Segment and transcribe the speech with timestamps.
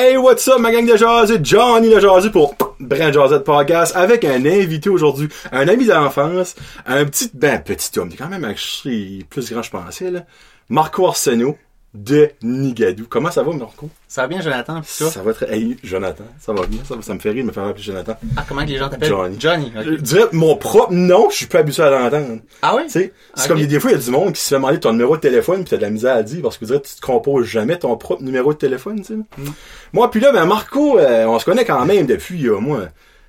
[0.00, 1.40] Hey, what's up, ma gang de jaseux?
[1.42, 6.54] Johnny le jaseux pour Brand Jazette Podcast avec un invité aujourd'hui, un ami d'enfance,
[6.86, 10.20] un petit, ben, petit homme, quand même un chien plus grand, je pensais, là.
[10.68, 11.58] Marco Arsenault
[11.94, 13.06] de Nigadou.
[13.08, 13.88] Comment ça va, Marco?
[14.06, 14.80] Ça va bien, Jonathan?
[14.82, 15.10] Pis toi?
[15.10, 16.24] Ça va très, hey, Jonathan.
[16.38, 18.14] Ça va bien, ça, ça me fait rire de me faire appeler Jonathan.
[18.36, 19.08] Ah, comment que les gens t'appellent?
[19.08, 19.36] Johnny.
[19.40, 19.84] Johnny, ok.
[19.84, 22.40] Je dirais mon propre nom, je suis pas habitué à l'entendre.
[22.60, 22.82] Ah oui?
[22.84, 24.80] Tu sais, c'est comme des fois, il y a du monde qui se fait demander
[24.80, 26.82] ton numéro de téléphone pis t'as de la misère à dire parce que tu dirais,
[26.82, 29.14] tu te composes jamais ton propre numéro de téléphone, tu sais.
[29.14, 29.52] Mm.
[29.94, 32.88] Moi, puis là, ben, Marco, euh, on se connaît quand même depuis, euh, moi,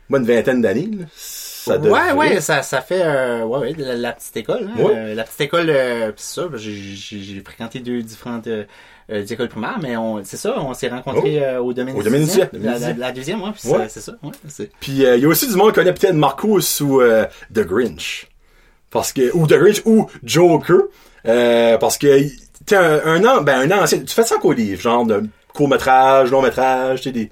[0.09, 0.89] moi, une vingtaine d'années,
[1.69, 4.81] Ça ouais, ouais, ça, ça fait, euh, ouais, ouais, la, la petite école, hein.
[4.81, 4.93] Ouais.
[4.95, 8.65] Euh, la petite école, euh, c'est ça, j'ai, fréquenté deux différentes, euh,
[9.09, 12.01] écoles primaires, mais on, c'est ça, on s'est rencontrés euh, au domaine Oh.
[12.01, 13.87] Au domaine La, domaine la, deuxième, ouais, pis Ouais.
[13.89, 14.13] c'est, ça,
[14.79, 17.01] Puis il y a aussi du monde qui connaît peut-être Marco sous
[17.53, 18.27] The Grinch.
[18.91, 20.81] Parce que, ou The Grinch ou Joker.
[21.23, 22.27] Parce que
[22.65, 23.99] t'es un, un an, ben un ancien.
[23.99, 27.31] Tu fais ça qu'au livre, genre de court-métrage, long-métrage, tu sais, des,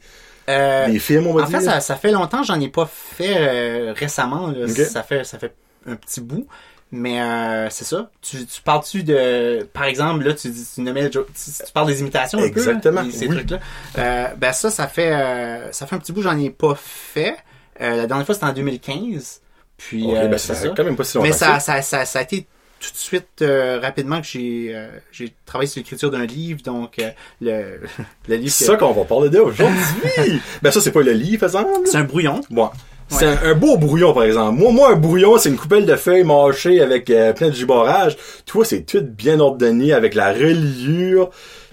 [0.49, 1.59] euh, des films, on va En dire.
[1.59, 4.47] fait, ça, ça fait longtemps, j'en ai pas fait euh, récemment.
[4.47, 4.67] Là.
[4.67, 5.53] Ça fait ça fait
[5.85, 6.47] un petit bout.
[6.89, 8.09] Mais euh, c'est ça.
[8.21, 9.67] Tu, tu parles-tu de.
[9.73, 13.07] Par exemple, là, tu tu nommais tu, tu parles des imitations un Exactement, peu.
[13.07, 13.35] là, ces oui.
[13.35, 13.59] trucs-là.
[13.97, 17.35] Euh, ben ça, ça fait euh, ça fait un petit bout, j'en ai pas fait.
[17.81, 19.41] Euh, la dernière fois c'était en 2015.
[19.75, 22.05] Puis Ok, euh, ben, c'est ça quand même pas si longtemps Mais ça, ça, ça,
[22.05, 22.47] ça a été
[22.79, 26.99] tout de suite euh, rapidement que j'ai euh, j'ai travaillé sur l'écriture d'un livre, donc
[26.99, 27.09] euh,
[27.41, 27.79] le,
[28.27, 29.77] le livre C'est que- ça qu'on va parler d'aujourd'hui.
[30.61, 31.79] ben ça, c'est pas le livre, par exemple?
[31.85, 32.41] c'est un brouillon.
[32.49, 32.69] Bon.
[33.09, 34.59] C'est un, un beau brouillon, par exemple.
[34.59, 38.17] Moi, moi, un brouillon, c'est une coupelle de feuilles mâchées avec euh, plein de giborage.
[38.45, 41.29] Toi, c'est tout bien ordonné avec la reliure.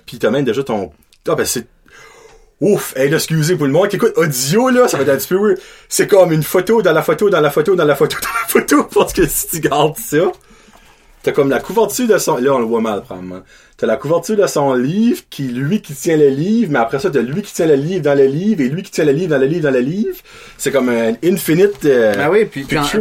[0.06, 0.92] Puis t'as même déjà ton...
[1.28, 1.66] Ah, ben c'est...
[2.60, 2.94] Ouf!
[2.96, 5.56] Hey, excusez pour le monde qui écoute audio, là, ça va être un petit peu.
[5.88, 8.46] C'est comme une photo dans la photo, dans la photo, dans la photo, dans la
[8.48, 10.30] photo, parce que si tu gardes ça,
[11.24, 12.36] t'as comme la couverture de son...
[12.36, 13.40] Là, on le voit mal, probablement.
[13.84, 17.10] T'as la couverture de son livre, qui lui qui tient le livre, mais après ça,
[17.10, 19.28] t'as lui qui tient le livre dans le livre, et lui qui tient le livre
[19.28, 20.16] dans le livre dans le livre.
[20.56, 21.84] C'est comme un infinite...
[21.84, 23.00] euh, Ah oui, puis, puis, en, puis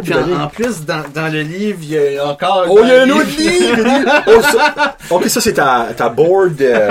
[0.52, 2.66] plus, dans, dans le livre, il y a encore...
[2.68, 4.12] Oh, il y a un autre livre!
[4.26, 6.60] Oh, ça- ok, ça, c'est ta, ta board.
[6.60, 6.90] euh.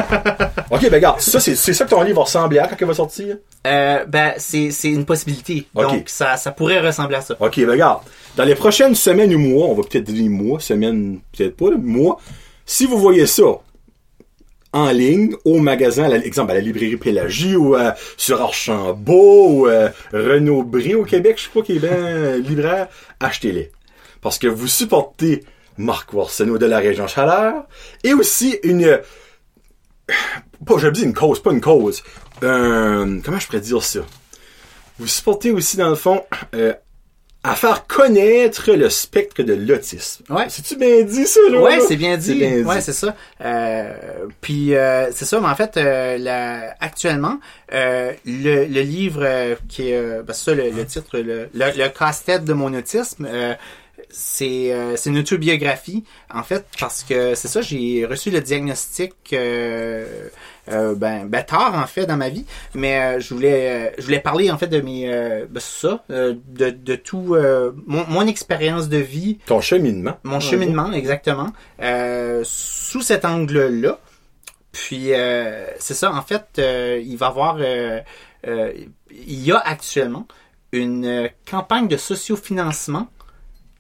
[0.72, 2.94] Ok, ben, regarde, ça, c'est, ça que ton livre va ressembler à quand il va
[2.96, 3.38] sortir?
[3.68, 5.68] Euh, ben, c'est, c'est une possibilité.
[5.76, 5.84] Ok.
[5.84, 7.36] Donc, ça, ça pourrait ressembler à ça.
[7.40, 8.00] Ok, ben, regarde.
[8.36, 11.78] Dans les prochaines semaines ou mois, on va peut-être dire mois, semaines, peut-être pas, là,
[11.80, 12.18] mois.
[12.66, 13.44] Si vous voyez ça
[14.74, 19.68] en ligne, au magasin, la- exemple, à la librairie Pélagie ou euh, sur Archambault ou
[19.68, 22.88] euh, Renaud Bré au Québec, je sais pas qui est bien euh, libraire,
[23.20, 23.72] achetez-les.
[24.22, 25.44] Parce que vous supportez
[25.78, 27.66] Marc Arsenault de la région Chaleur
[28.04, 29.00] et aussi une...
[30.66, 32.04] Pas, je dis une cause, pas une cause.
[32.42, 34.00] Un- comment je pourrais dire ça?
[35.00, 36.24] Vous supportez aussi, dans le fond,
[36.56, 36.74] euh,
[37.46, 40.24] à faire connaître le spectre de l'autisme.
[40.30, 40.46] Ouais.
[40.48, 41.60] C'est-tu bien dit, ça, là?
[41.62, 42.36] Ouais, c'est bien dit.
[42.36, 43.16] bien ouais, c'est ça.
[43.44, 43.94] Euh,
[44.40, 47.40] puis euh, c'est ça, mais en fait, euh, la- actuellement,
[47.74, 51.50] euh, le, le livre euh, qui est, euh, ben, c'est ça le, le titre, le,
[51.54, 53.26] le, le casse-tête de mon autisme.
[54.16, 56.04] C'est euh, c'est une autobiographie
[56.34, 60.30] en fait parce que c'est ça j'ai reçu le diagnostic euh,
[60.70, 64.04] euh, ben, ben tard en fait dans ma vie mais euh, je voulais euh, je
[64.04, 68.06] voulais parler en fait de mes euh, ben, ça euh, de, de tout euh, mon,
[68.08, 70.18] mon expérience de vie Ton cheminement.
[70.24, 71.52] mon cheminement, exactement,
[71.82, 74.00] euh, sous cet angle-là.
[74.72, 77.58] Puis, euh, c'est ça, en fait, euh, il va y avoir...
[77.60, 78.00] euh,
[78.48, 78.74] euh,
[79.12, 80.28] il y a actuellement
[80.72, 83.08] une campagne de sociofinancement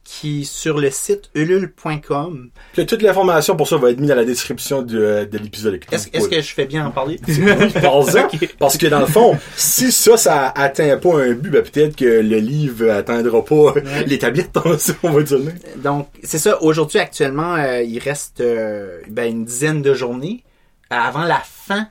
[0.03, 2.49] qui, sur le site ulule.com...
[2.73, 5.79] Toute l'information pour ça va être mise dans la description de, de l'épisode.
[5.91, 7.19] Est-ce est-ce que je fais bien en parler?
[8.59, 12.05] Parce que dans le fond, si ça, ça atteint pas un but, ben peut-être que
[12.05, 13.73] le livre atteindra pas
[14.05, 15.39] l'établir de tension, on va dire.
[15.77, 16.61] Donc, c'est ça.
[16.61, 20.43] Aujourd'hui, actuellement, euh, il reste euh, ben, une dizaine de journées
[20.89, 21.87] avant la fin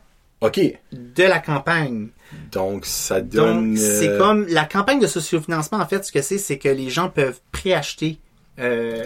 [0.51, 2.09] de la campagne.
[2.51, 3.77] Donc, ça Donc, donne...
[3.77, 6.89] c'est euh, comme la campagne de sociofinancement, en fait, ce que c'est, c'est que les
[6.89, 8.19] gens peuvent préacheter,
[8.59, 9.03] euh,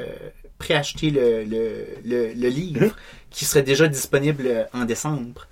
[0.58, 2.96] préacheter le, le, le, le livre
[3.30, 5.48] qui serait déjà disponible en décembre.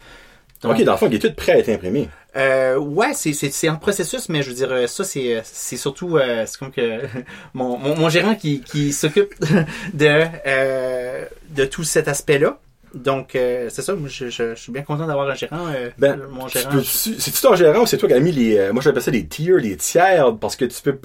[0.62, 2.10] Donc, OK, dans le fond, il est tout prêt à être imprimé.
[2.38, 5.78] euh, ouais, c'est, c'est, c'est en processus, mais je veux dire, euh, ça, c'est, c'est
[5.78, 7.02] surtout, euh, c'est comme que
[7.54, 9.36] mon, mon, mon gérant qui, qui s'occupe
[9.94, 12.60] de, euh, de tout cet aspect-là.
[12.96, 15.68] Donc, euh, c'est ça, moi, je, je, je suis bien content d'avoir un gérant.
[15.68, 16.72] euh, Ben, mon gérant.
[16.84, 18.58] c'est-tu ton gérant ou c'est toi qui as mis les...
[18.58, 20.98] euh, moi, j'appelle ça les tiers, les tiers, parce que tu peux...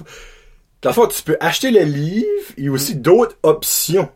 [0.81, 2.25] Dans le fond, tu peux acheter le livre
[2.57, 4.09] et aussi d'autres options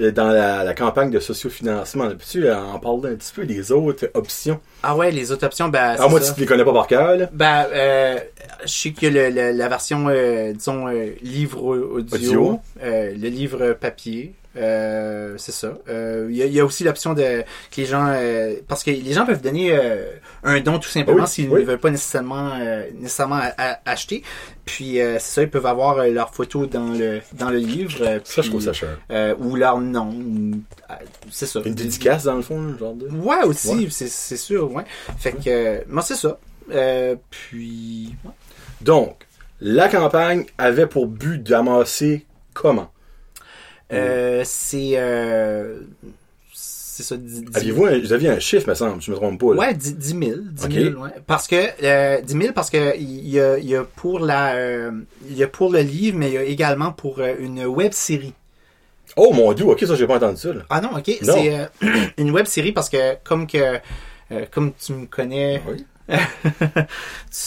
[0.00, 2.08] euh, dans la, la campagne de sociofinancement.
[2.10, 4.60] Peux-tu en parler un petit peu des autres options?
[4.82, 6.34] Ah ouais, les autres options, ben, Ah, moi, ça.
[6.34, 7.30] tu les connais pas par cœur, là.
[7.32, 8.18] Ben, euh,
[8.64, 12.60] je sais que le, le- la version, euh, disons, euh, livre audio, Audio.
[12.82, 15.72] le livre papier, Euh, c'est ça.
[15.88, 17.22] Euh, Il y, a, il y a aussi l'option de
[17.70, 20.04] que les gens euh, parce que les gens peuvent donner euh,
[20.44, 21.60] un don tout simplement Oui, s'ils oui.
[21.62, 23.40] ne veulent pas nécessairement euh, nécessairement
[23.86, 24.22] acheter.
[24.66, 27.96] Puis euh, c'est ça, ils peuvent avoir euh, leur photo dans le dans le livre.
[28.02, 28.98] euh, Ça, je trouve ça cher.
[29.10, 30.10] euh, ou leur nom.
[30.90, 30.94] euh,
[31.30, 31.60] C'est ça.
[31.64, 33.08] Une dédicace, dans le fond, genre de...
[33.08, 33.86] Ouais, aussi, Ouais.
[33.90, 34.84] c'est c'est sûr, ouais.
[35.18, 36.38] Fait que, euh, moi, c'est ça.
[36.70, 38.30] Euh, puis, ouais.
[38.82, 39.26] Donc,
[39.60, 42.91] la campagne avait pour but d'amasser comment?
[43.92, 45.80] Euh, c'est, euh,
[46.52, 49.40] c'est ça, 10, 10 Aviez-vous un, vous aviez un chiffre, me semble, je me trompe
[49.40, 49.60] pas, là.
[49.60, 50.20] Ouais, 10, 10 000.
[50.50, 50.72] 10 Ok.
[50.72, 51.10] 000, ouais.
[51.26, 54.90] Parce que, euh, 10 000 parce que il y a, y a pour la, euh,
[55.28, 57.92] il y a pour le livre, mais il y a également pour euh, une web
[57.92, 58.34] série.
[59.16, 60.62] Oh mon dieu, ok, ça j'ai pas entendu ça, là.
[60.70, 61.10] Ah non, ok.
[61.22, 61.34] Non.
[61.34, 61.66] C'est euh,
[62.18, 63.78] une web série parce que, comme que,
[64.32, 65.84] euh, comme tu me connais, Oui.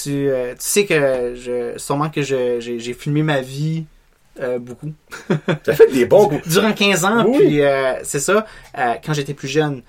[0.03, 3.85] tu, euh, tu sais que je, sûrement que je, j'ai, j'ai filmé ma vie
[4.39, 4.91] euh, beaucoup.
[5.63, 6.47] T'as fait des bons coups.
[6.47, 7.37] Durant 15 ans, Oui.
[7.37, 8.45] puis euh, c'est ça,
[8.77, 9.81] euh, quand j'étais plus jeune.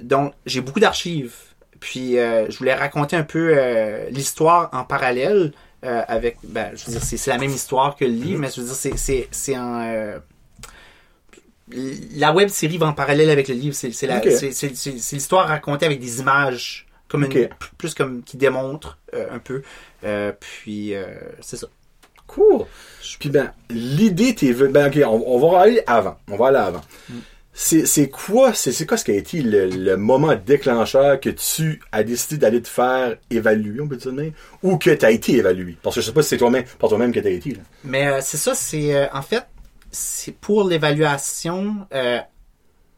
[0.00, 1.34] Donc, j'ai beaucoup d'archives.
[1.80, 3.54] Puis, je voulais raconter un peu
[4.10, 5.52] l'histoire en parallèle
[5.82, 8.66] avec, ben, je veux dire, c'est, la même histoire que le livre, mais je veux
[8.66, 10.18] dire, c'est, en...
[11.70, 13.74] la web série va en parallèle avec le livre.
[13.74, 13.88] C'est,
[15.12, 19.62] l'histoire racontée avec des images, comme une, plus comme qui démontrent euh, un peu.
[20.40, 21.06] Puis, euh,
[21.40, 21.68] c'est ça.
[22.26, 22.64] Cool.
[23.18, 24.72] Puis ben, l'idée t'es venue.
[24.72, 26.18] Ben ok, on, on va aller avant.
[26.30, 26.82] On va aller avant.
[27.58, 31.80] C'est, c'est quoi, c'est, quoi ce qui a été le, le moment déclencheur que tu
[31.90, 34.12] as décidé d'aller te faire évaluer, on peut dire,
[34.62, 35.78] ou que tu as été évalué?
[35.82, 37.60] Parce que je sais pas si c'est toi-même, par toi-même que tu as été, là.
[37.82, 39.46] Mais euh, c'est ça, c'est euh, en fait,
[39.90, 41.86] c'est pour l'évaluation.
[41.94, 42.18] euh,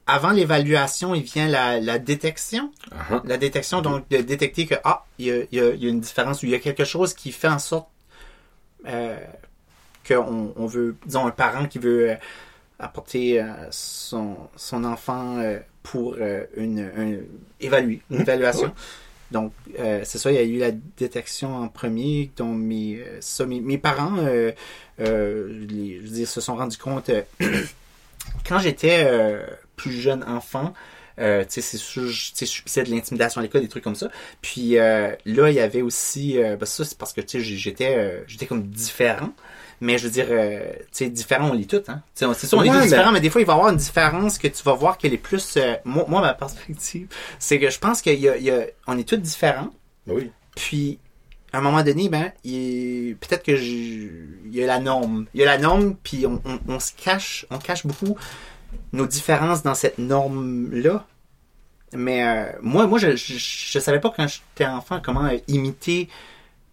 [0.09, 2.73] avant l'évaluation, il vient la, la détection.
[2.91, 3.21] Uh-huh.
[3.27, 5.87] La détection, donc de détecter que ah, il y a, il y a- il y
[5.87, 7.87] a une différence ou il y a quelque chose qui fait en sorte
[10.07, 12.15] qu'on on veut, disons, un parent qui veut euh,
[12.79, 17.19] apporter euh, son, son enfant euh, pour euh, une, un-
[17.61, 18.23] évaluer, une Mhm.
[18.23, 18.73] évaluation.
[19.31, 23.19] Donc, euh, c'est ça, il y a eu la détection en premier, dont mes, euh,
[23.21, 24.53] ça, mes, mes parents euh,
[25.01, 27.23] euh, les- je veux dire, se sont rendus compte euh,
[28.49, 29.43] quand j'étais euh,
[29.77, 30.73] plus jeune enfant.
[31.19, 34.09] Euh, tu sais, c'est je- je subissais de l'intimidation à l'école, des trucs comme ça.
[34.43, 37.57] Puis euh, là, il y avait aussi, euh, ben ça c'est parce que tu sais,
[37.57, 39.33] j'étais, j'étais comme différent.
[39.81, 40.35] Mais je veux dire, tu
[40.91, 42.03] sais, différent, on lit tout, hein.
[42.13, 43.71] C'est sûr, on est Ouais, tous mais- différents, mais des fois, il va y avoir
[43.71, 45.57] une différence que tu vas voir qu'elle est plus.
[45.85, 47.07] moi, moi, ma perspective,
[47.39, 49.71] c'est que je pense qu'il y a, il y a- on est tous différents.
[50.07, 50.31] Ben oui.
[50.57, 50.99] Puis,
[51.53, 54.11] à un moment donné, ben, il- peut-être que j'ai-
[54.47, 55.27] il y a la norme.
[55.33, 58.17] Il y a la norme, puis on, on- on se cache, on cache beaucoup
[58.93, 61.07] nos différences dans cette norme-là.
[61.95, 66.09] Mais euh, moi, moi, je, je, je savais pas quand j'étais enfant comment euh, imiter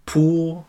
[0.06, 0.66] pour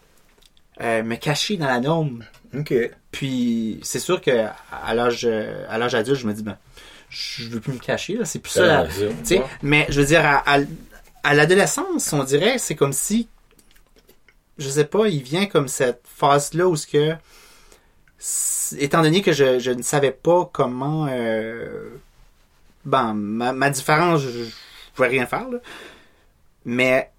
[0.81, 2.25] euh, me cacher dans la norme.
[2.56, 2.73] Ok.
[3.11, 6.56] Puis c'est sûr que à l'âge euh, à l'âge adulte, je me dis ben
[7.08, 8.67] je veux plus me cacher là, c'est plus ça.
[8.67, 8.88] La-
[9.62, 10.58] mais je veux dire à, à,
[11.25, 13.28] à l'adolescence, on dirait c'est comme si
[14.58, 17.14] je sais pas, il vient comme cette phase là où ce que
[18.79, 21.91] étant donné que je, je ne savais pas comment euh,
[22.85, 24.51] ben ma, ma différence je, je
[24.95, 25.59] pouvais rien faire là.
[26.64, 27.11] Mais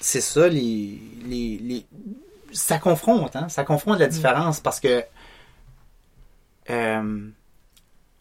[0.00, 1.86] c'est ça les les, les
[2.52, 3.48] ça confronte, hein?
[3.48, 5.04] Ça confronte la différence parce que.
[6.70, 7.30] Euh,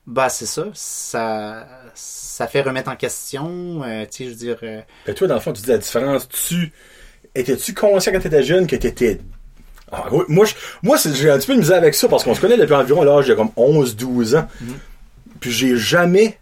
[0.05, 0.65] bah, c'est ça.
[0.73, 3.83] Ça, ça fait remettre en question.
[3.83, 4.57] euh, tu sais, je veux dire.
[4.63, 6.27] euh, Ben, toi, dans le fond, tu dis la différence.
[6.29, 6.71] Tu
[7.35, 8.75] étais-tu conscient quand tu étais jeune que
[9.91, 10.23] tu étais.
[10.29, 12.57] moi, je, moi j'ai un petit peu de misère avec ça parce qu'on se connaît
[12.57, 14.47] depuis environ l'âge de comme 11-12 ans.
[15.39, 16.37] Puis j'ai jamais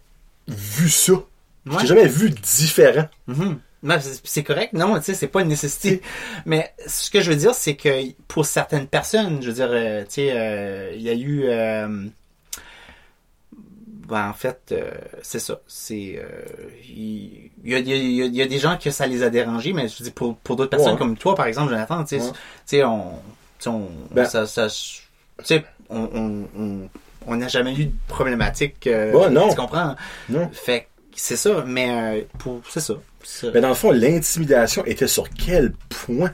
[0.48, 1.12] vu ça.
[1.12, 1.76] Ouais.
[1.80, 3.08] J'ai jamais vu différent.
[3.26, 3.58] mhm.
[3.82, 4.72] Non, c'est- c'est correct.
[4.72, 6.00] Non, tu sais, c'est pas une nécessité.
[6.46, 7.88] Mais ce que je veux dire, c'est que
[8.28, 11.42] pour certaines personnes, je veux dire, euh, tu sais, euh, il y a eu.
[11.44, 12.06] euh,
[14.08, 14.90] ben, en fait, euh,
[15.22, 15.60] c'est ça.
[15.66, 16.22] C'est.
[16.88, 18.90] Il y, a, il y a- il y a- il y a des gens que
[18.90, 20.98] ça les a dérangés, mais je dire, pour, pour d'autres personnes Ouais.
[20.98, 22.20] comme toi, par exemple, Jonathan, tu
[22.66, 23.12] sais, on.
[23.66, 24.44] on Ben- ça,
[25.90, 26.08] on.
[26.14, 26.88] on, on
[27.26, 28.86] on n'a jamais eu de problématique.
[28.86, 29.48] euh, Ouais, non.
[29.48, 29.96] Tu comprends?
[30.28, 30.50] Non.
[30.52, 32.94] Fait c'est ça, mais euh, pour c'est ça.
[33.54, 36.32] Mais dans le fond, l'intimidation était sur quel point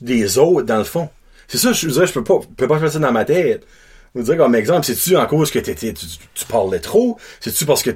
[0.00, 1.08] des autres, dans le fond?
[1.48, 3.66] C'est ça, je dirais, je peux pas, je peux pas faire ça dans ma tête.
[4.14, 7.18] Veux dire, comme exemple, c'est-tu en cause que t'étais, tu, tu parlais trop?
[7.40, 7.90] C'est-tu parce que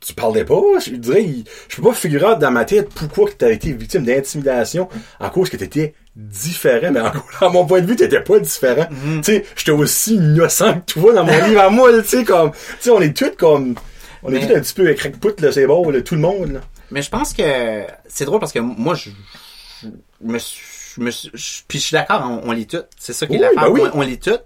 [0.00, 0.60] tu parlais pas?
[0.84, 1.26] Je dirais,
[1.68, 4.88] je peux pas figurer dans ma tête pourquoi tu as été victime d'intimidation
[5.20, 6.90] en cause que t'étais différent.
[6.92, 8.86] Mais en, à mon point de vue, t'étais pas différent.
[8.88, 12.52] Tu sais, j'étais aussi innocent que toi dans mon livre à moi, tu sais, comme,
[12.52, 13.74] tu sais, on est tous comme,
[14.22, 16.60] on est tous un petit peu crackput, là, c'est bon, là, tout le monde, là.
[16.90, 19.10] Mais je pense que c'est drôle parce que moi, je,
[19.82, 19.88] je
[20.22, 20.62] me suis.
[20.96, 22.82] je me suis- je- puis je suis d'accord, on, on lit tout.
[22.98, 23.64] C'est ça qui est Oui, l'affaire.
[23.64, 23.82] ben oui.
[23.92, 24.38] on, on lit tout.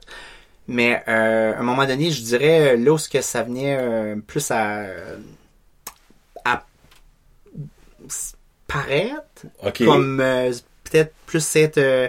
[0.74, 4.16] Mais euh, à un moment donné, je dirais là où ce que ça venait euh,
[4.26, 4.86] plus à,
[6.46, 6.64] à
[8.06, 8.34] s-
[8.66, 9.84] paraître, OK.
[9.84, 10.50] comme euh,
[10.84, 12.08] peut-être plus être euh,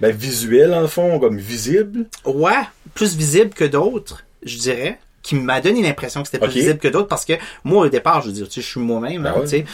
[0.00, 2.06] Ben, visuel, en fond, comme visible.
[2.24, 2.62] ouais,
[2.94, 6.88] plus visible que d'autres, je dirais, qui m'a donné l'impression que c'était plus visible que
[6.88, 7.32] d'autres parce que
[7.64, 9.48] moi au départ, je veux dire, tu sais, je suis moi-même, Ben hein, ouais, tu
[9.48, 9.64] sais.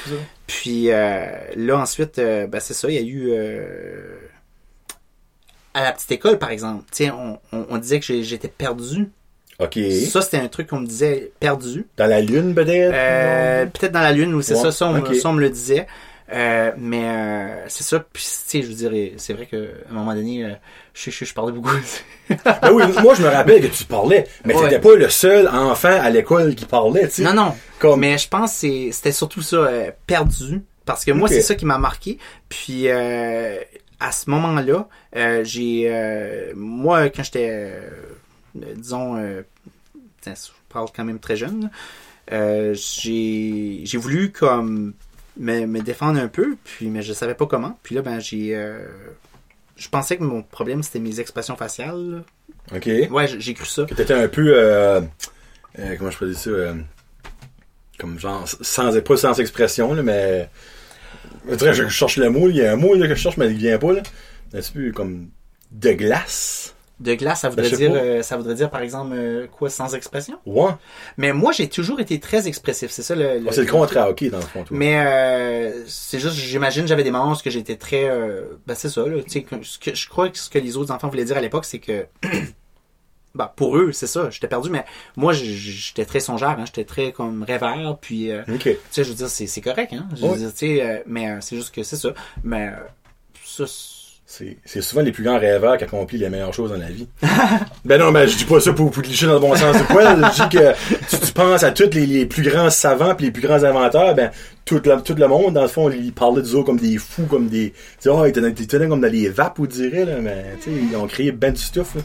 [0.46, 4.16] Puis euh, là ensuite, euh, ben c'est ça, il y a eu euh,
[5.74, 9.08] à la petite école par exemple, on, on, on disait que j'étais perdu.
[9.58, 9.78] OK.
[10.10, 11.86] Ça c'était un truc qu'on me disait perdu.
[11.96, 12.92] Dans la lune, peut-être?
[12.94, 15.14] Euh, peut-être dans la lune ou c'est Ouais, ça, ça on, me- ok.
[15.14, 15.86] ça on me le disait.
[16.32, 19.56] Euh, mais euh, c'est ça, puis tu sais, je veux dire, c'est vrai qu'à
[19.90, 20.50] un moment donné, euh,
[20.94, 21.70] je, je, je parlais beaucoup.
[22.44, 24.68] Ben oui, moi, je me rappelle que tu parlais, mais Ouais.
[24.68, 27.22] t'étais pas le seul enfant à l'école qui parlait, tu sais.
[27.24, 27.98] non, non, Comme...
[27.98, 30.62] Mais je pense que c'est- c'était surtout ça, euh, perdu.
[30.86, 32.18] Parce que moi, c'est ça qui m'a marqué.
[32.48, 33.56] Puis euh,
[34.00, 37.90] à ce moment-là, euh, j'ai euh, moi quand j'étais euh,
[38.54, 39.16] disons
[40.20, 41.70] tiens, je parle quand même très jeune,
[42.30, 44.94] j'ai j'ai voulu comme
[45.36, 47.78] me, me défendre un peu, puis mais je savais pas comment.
[47.82, 48.54] Puis là ben j'ai
[49.76, 52.10] je pensais que mon problème c'était mes expressions faciales.
[52.10, 52.76] là.
[52.76, 52.88] OK.
[53.10, 53.84] Ouais, j'ai cru ça.
[53.84, 55.02] Que t'étais un peu...
[55.76, 56.50] Comment je peux dire ça?
[58.00, 60.48] comme genre, sans, pas sans expression, là, mais...
[61.48, 63.56] Je cherche le mot, il y a un mot là, que je cherche, mais il
[63.56, 64.02] vient pas, là.
[64.52, 65.28] Un petit peu comme
[65.70, 66.74] de glace.
[66.98, 69.94] De glace, ça Ben, voudrait dire euh, ça voudrait dire par exemple euh, quoi sans
[69.94, 70.36] expression?
[70.44, 70.68] Ouais.
[71.16, 72.90] Mais moi, j'ai toujours été très expressif.
[72.90, 73.40] C'est ça le.
[73.52, 74.76] C'est le contraire, OK, dans le fond, toi.
[74.76, 79.06] Mais euh, c'est juste, j'imagine, j'avais des moments où j'étais très, euh, ben c'est ça
[79.06, 79.22] là.
[79.22, 81.78] Tu sais, je crois que ce que les autres enfants voulaient dire à l'époque, c'est
[81.78, 82.04] que,
[83.34, 84.28] bah pour eux, c'est ça.
[84.30, 84.84] J'étais perdu, mais
[85.16, 86.50] moi, j'étais très songeur.
[86.50, 87.98] Hein, j'étais très comme rêveur.
[88.00, 89.92] Puis, euh, tu sais, je veux dire, c'est c'est correct.
[89.92, 90.06] Hein.
[90.16, 92.10] Je veux dire, tu sais, euh, mais euh, c'est juste que c'est ça.
[92.42, 92.72] Mais euh,
[93.44, 93.64] ça.
[94.26, 97.06] c'est- souvent les plus grands rêveurs qui accomplissent les meilleures choses dans la vie.
[97.84, 99.76] ben non, ben je dis pas ça pour, pour te licher dans le bon sens
[99.76, 100.24] du poil.
[100.36, 100.72] Je dis que
[101.08, 104.14] si tu penses à tous les, les plus grands savants puis les plus grands inventeurs,
[104.14, 104.30] ben
[104.64, 107.26] tout le, tout le monde, dans le fond, ils parlaient d'eux autres comme des fous,
[107.26, 107.70] comme des...
[107.70, 110.76] Tu sais, oh, ils tenaient comme dans les vapes, on dirait, là, mais tu sais,
[110.90, 111.94] ils ont créé ben du stuff.
[111.96, 112.02] Là.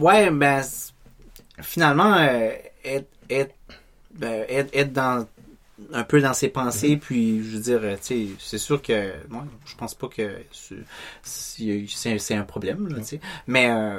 [0.00, 0.62] Ouais, ben
[1.60, 2.50] finalement, euh,
[2.84, 3.54] être, être,
[4.14, 5.26] ben, être, être dans
[5.92, 9.12] un peu dans ses pensées, puis je veux dire, euh, tu sais, c'est sûr que
[9.28, 13.20] moi, je pense pas que c'est- un problème, là, tu sais.
[13.46, 13.96] Mais euh,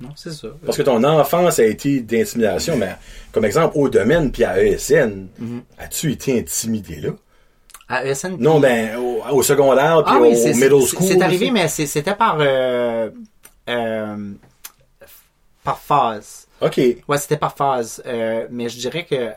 [0.00, 0.48] non, c'est ça.
[0.64, 2.96] Parce que ton enfance a été d'intimidation, mais
[3.32, 5.62] comme exemple, au domaine puis à ESN, Mhm.
[5.78, 7.10] as-tu été intimidé là?
[7.88, 11.06] À ESN, Non, ben au, au secondaire puis ah au, oui, middle school.
[11.06, 13.10] C'est arrivé, mais c'était par euh,
[13.68, 14.32] euh,
[15.68, 16.46] par phase.
[16.62, 16.80] OK.
[17.08, 18.02] Ouais, c'était par phase.
[18.06, 19.32] Euh, mais je dirais que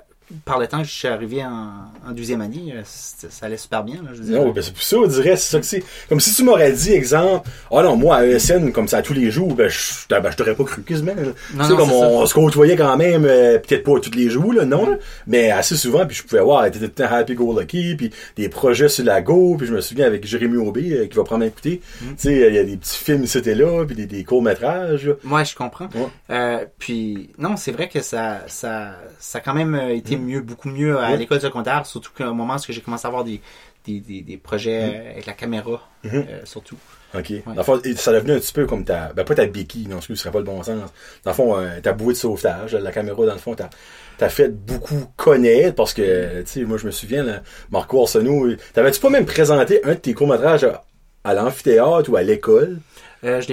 [0.45, 3.83] par le temps que je suis arrivé en, en deuxième année, euh, ça allait super
[3.83, 3.95] bien.
[3.95, 4.35] Là, je veux.
[4.35, 5.83] Non, ben c'est pour ça, on dirait, c'est ça que c'est.
[6.09, 9.13] Comme si tu m'aurais dit, exemple, ah non, moi, à ESN, comme ça, à tous
[9.13, 11.13] les jours, ben, je, ben, je t'aurais pas cru quasiment.
[11.13, 14.53] Tu sais, non, comme on, se côtoyait quand même, euh, peut-être pas tous les jours,
[14.53, 14.97] là, non, là,
[15.27, 18.89] mais assez souvent, puis je pouvais voir, t'étais tout le temps happy-go-lucky, puis des projets
[18.89, 21.81] sur la go, puis je me souviens avec Jérémy Aubé, euh, qui va prendre écouter,
[22.01, 22.05] Mm.
[22.09, 25.11] tu sais, il y a des petits films, c'était là, puis des, des courts-métrages.
[25.23, 25.85] Moi, je comprends.
[25.95, 26.07] Ouais.
[26.29, 30.69] Euh, puis non, c'est vrai que ça, ça, ça a quand même été mieux, beaucoup
[30.69, 31.11] mieux à.
[31.11, 31.17] Ouais.
[31.17, 33.41] l'école secondaire, surtout qu'au moment où j'ai commencé à avoir des,
[33.85, 36.25] des, des, des projets euh, avec la caméra, Mhm.
[36.29, 36.77] euh, surtout.
[37.13, 37.33] OK.
[37.45, 39.87] Dans le fond, et ça devenait un petit peu comme ta, ben pas ta béquille,
[39.87, 40.79] non, ce serait pas le bon sens.
[41.25, 43.69] Dans le fond, euh, ta bouée de sauvetage, la caméra, dans le fond, t'as,
[44.17, 48.53] t'as fait beaucoup connaître parce que, tu sais, moi, je me souviens, là, Marco Arsenault,
[48.73, 50.85] t'avais-tu pas même présenté un de tes courts-métrages à,
[51.25, 52.79] à l'amphithéâtre ou à l'école?
[53.25, 53.47] Euh, je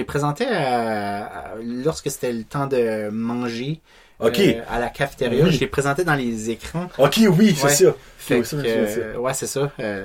[0.45, 3.81] à- à- lorsque c'était le temps de manger
[4.19, 4.39] OK.
[4.39, 5.43] euh, à la cafétéria.
[5.45, 5.51] Oui.
[5.51, 6.87] Je les présentais dans les écrans.
[6.97, 7.69] OK, oui, c'est Ouais.
[7.73, 7.95] ça.
[8.17, 9.71] Fait que, euh, ouais, c'est ça.
[9.79, 10.03] Euh,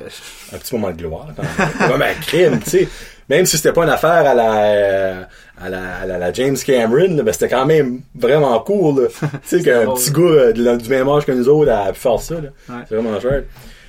[0.53, 1.29] Un petit moment de gloire.
[1.79, 2.89] Comme un crime, tu sais.
[3.29, 5.23] Même si c'était pas une affaire à la, euh,
[5.61, 9.09] à la, à la, la James Cameron, ben c'était quand même vraiment cool, là.
[9.49, 12.21] tu sais, qu'un petit gars de- du même âge que nous autres a pu faire
[12.21, 12.49] ça, là.
[12.69, 12.83] Ouais.
[12.89, 13.49] C'est vraiment chouette.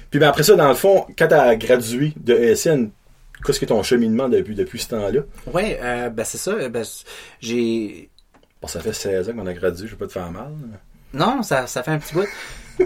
[0.10, 2.90] Puis ben après ça, dans le fond, quand t'as gradué de ESN,
[3.46, 5.20] qu'est-ce que ton cheminement depuis, depuis ce temps-là?
[5.54, 6.70] ouais, euh, ben c'est ça.
[6.70, 6.84] Ben,
[7.42, 8.10] j'ai
[8.62, 10.54] Bon, ça fait 16 ans qu'on a gradué, je vais pas te faire mal.
[11.14, 12.28] Non, ça, ça fait un petit bout.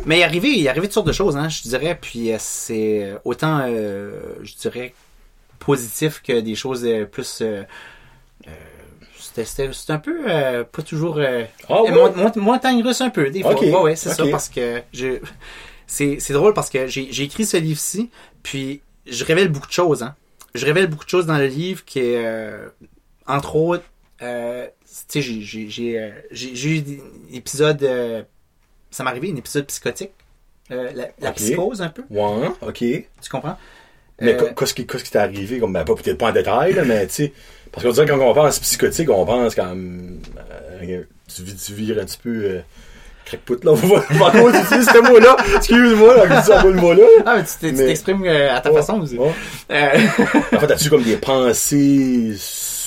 [0.05, 1.97] Mais il est arrivé, il est arrivé toutes sortes de choses, hein, je dirais.
[1.99, 4.93] Puis euh, c'est autant, euh, je dirais,
[5.59, 7.39] positif que des choses euh, plus.
[7.41, 7.63] euh,
[8.47, 8.51] euh,
[9.17, 11.17] c'était, un peu euh, pas toujours.
[11.17, 11.91] Euh, Ah ouais?
[11.91, 13.51] mon- mon- montagne russe un peu, des fois.
[13.53, 15.19] Ok, Ouais, ouais, c'est ça, parce que je.
[15.87, 18.11] C'est, c'est drôle parce que j'ai, j'ai écrit ce livre-ci,
[18.43, 20.15] puis je révèle beaucoup de choses, hein.
[20.53, 22.67] Je révèle beaucoup de choses dans le livre qui est, euh,
[23.25, 23.83] entre autres,
[24.21, 24.67] euh,
[25.07, 26.09] sais, j'ai, j'ai, j'ai, euh,
[26.69, 27.01] eu des
[27.33, 28.23] épisodes, euh,
[28.91, 30.11] ça m'est arrivé, un épisode psychotique,
[30.71, 30.89] euh,
[31.19, 32.77] la, psychose un peu, Ouais, ok.
[32.77, 33.57] tu comprends?
[34.21, 35.59] Mais qu- qu'est-ce qui, qu'est-ce qui t'est arrivé?
[35.59, 37.33] Comme, ben, pas, peut-être pas en détail, là, mais tu sais,
[37.71, 40.19] parce qu'on dirait que quand on pense psychotique, on pense comme,
[40.83, 41.03] euh,
[41.33, 42.59] tu, vis- tu vires un petit peu,
[43.25, 43.73] crackpot, là.
[43.73, 45.37] Va encore utiliser ce mot-là.
[45.55, 47.03] Excuse-moi, pas le mot-là.
[47.25, 49.17] Ah, mais tu Mais- t'exprimes à ta Ouais, façon aussi.
[49.17, 49.31] ouais.
[49.71, 49.97] Euh,
[50.51, 52.33] En fait, as-tu comme des pensées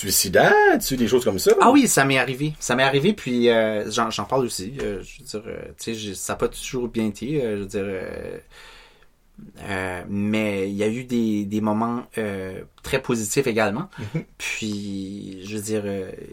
[0.02, 0.52] suicidaires?
[0.72, 1.52] As-tu des choses comme ça?
[1.60, 2.54] Ah oui, ça m'est arrivé.
[2.58, 4.74] Ça m'est arrivé, puis euh, j'en, parle aussi.
[4.82, 7.42] Euh, je veux dire, euh, tu sais, ça n'a pas toujours bien été.
[7.42, 7.86] euh, je veux dire,
[10.08, 12.06] mais il y a eu des, des moments
[12.82, 13.88] très positifs également.
[14.38, 15.84] Puis, je veux dire,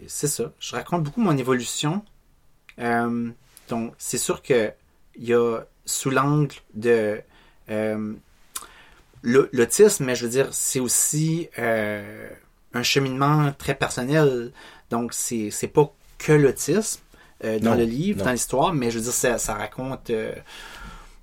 [0.06, 0.52] c'est ça.
[0.58, 2.02] Je raconte beaucoup mon évolution.
[3.68, 4.72] Donc, c'est sûr que
[5.16, 7.20] il y a sous l'angle de
[7.68, 11.48] l'au- l'autisme, mais je veux dire, c'est aussi
[12.74, 14.52] un cheminement très personnel.
[14.90, 17.00] Donc, c'est c'est pas que l'autisme
[17.44, 18.24] euh, dans Non, le livre, non.
[18.26, 20.10] dans l'histoire, mais je veux dire, ça, ça raconte.
[20.10, 20.32] euh,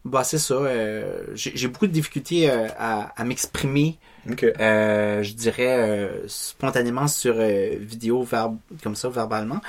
[0.05, 0.53] bah, c'est ça.
[0.55, 7.35] euh, J'ai beaucoup de difficultés à, à m'exprimer, je dirais, spontanément sur
[7.79, 9.59] vidéo, verbe, comme ça, verbalement.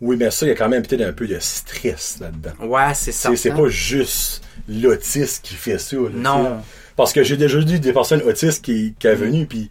[0.00, 2.52] Oui, mais ça, il y a quand même peut-être un peu de stress là-dedans.
[2.66, 3.34] ouais, c'est ça.
[3.36, 5.96] C'est pas juste l'autiste qui fait ça.
[5.96, 6.08] là.
[6.14, 6.62] Non.
[6.96, 9.70] Parce que j'ai déjà vu des personnes autistes qui, qui sont venues, puis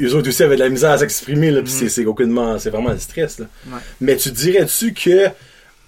[0.00, 2.70] eux autres aussi avaient de la misère à s'exprimer, là, puis c'est- c'est aucunement, c'est
[2.70, 3.46] vraiment le stress, là.
[3.68, 3.78] Ouais.
[4.00, 5.28] Mais tu dirais-tu que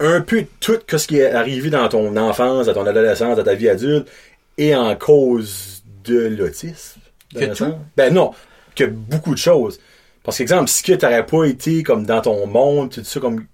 [0.01, 3.55] un peu tout ce qui est arrivé dans ton enfance, à ton adolescence, à ta
[3.55, 4.09] vie adulte,
[4.59, 7.01] est en cause de l'autisme?
[7.35, 7.75] Que tout?
[7.97, 8.33] Ben non,
[8.75, 9.79] que beaucoup de choses.
[10.25, 13.45] Parce qu'exemple, si que t'aurais pas été comme dans ton monde, tout ça, comme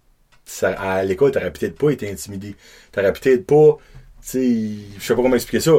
[0.45, 2.57] ça, à l'école, t'aurais peut-être pas été intimidé.
[2.93, 3.77] T'aurais peut-être pas,
[4.23, 4.59] tu sais,
[4.99, 5.73] je sais pas comment expliquer ça.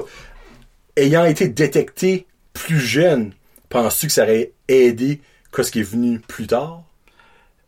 [0.95, 3.33] Ayant été détecté plus jeune,
[3.69, 5.21] penses-tu que ça aurait aidé
[5.51, 6.83] que ce qui est venu plus tard?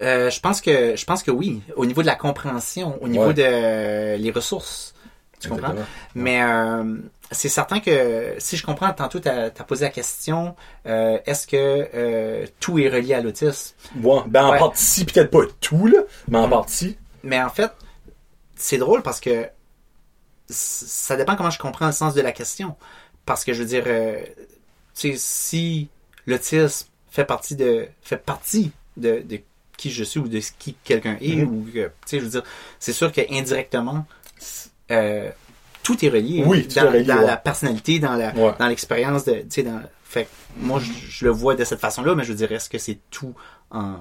[0.01, 1.61] Euh, je pense que je pense que oui.
[1.75, 3.33] Au niveau de la compréhension, au niveau Ouais.
[3.33, 4.95] de euh, les ressources.
[5.39, 5.73] Tu comprends?
[6.15, 6.97] Mais euh,
[7.31, 12.77] c'est certain que si je comprends, tantôt tu as, posé la question est-ce que tout
[12.79, 13.75] est relié à l'autisme?
[14.01, 14.59] Ouais, ben en Ouais.
[14.59, 16.97] partie, peut-être pas tout, là, mais en partie.
[17.23, 17.71] Mais en fait,
[18.55, 19.47] c'est drôle parce que
[20.49, 22.75] ça dépend comment je comprends le sens de la question.
[23.25, 23.85] Parce que je veux dire,
[24.95, 25.89] tu sais, si
[26.27, 29.39] l'autisme fait partie de fait partie de, de
[29.77, 32.29] qui je suis ou de ce qui quelqu'un est, ou que, tu sais, je veux
[32.31, 32.43] dire,
[32.79, 34.05] c'est sûr que indirectement,
[34.91, 35.29] euh,
[35.83, 36.43] tout est relié.
[36.45, 37.25] Oui, tout dans, relié, dans ouais.
[37.27, 38.53] la personnalité, dans la Ouais.
[38.59, 39.81] dans l'expérience de, tu sais, dans.
[40.03, 42.77] Fait moi, je, je le vois de cette façon-là, mais je veux dire, est-ce que
[42.77, 43.33] c'est tout
[43.71, 43.95] en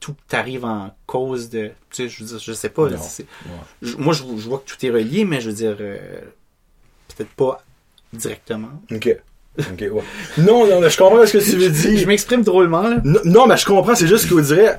[0.00, 2.90] tout arrive en cause de, tu sais, je veux dire, je sais pas.
[2.90, 3.90] là, Ouais.
[3.96, 6.20] moi, je, je vois que tout est relié, mais je veux dire, euh,
[7.08, 7.64] peut-être pas
[8.12, 8.68] directement.
[8.90, 9.16] Ok.
[9.58, 10.02] Ouais.
[10.38, 11.98] Non, non, mais je comprends ce que tu veux dire.
[11.98, 12.96] Je m'exprime drôlement, là.
[13.04, 14.76] Non, non, mais je comprends, c'est juste qu'on dirait.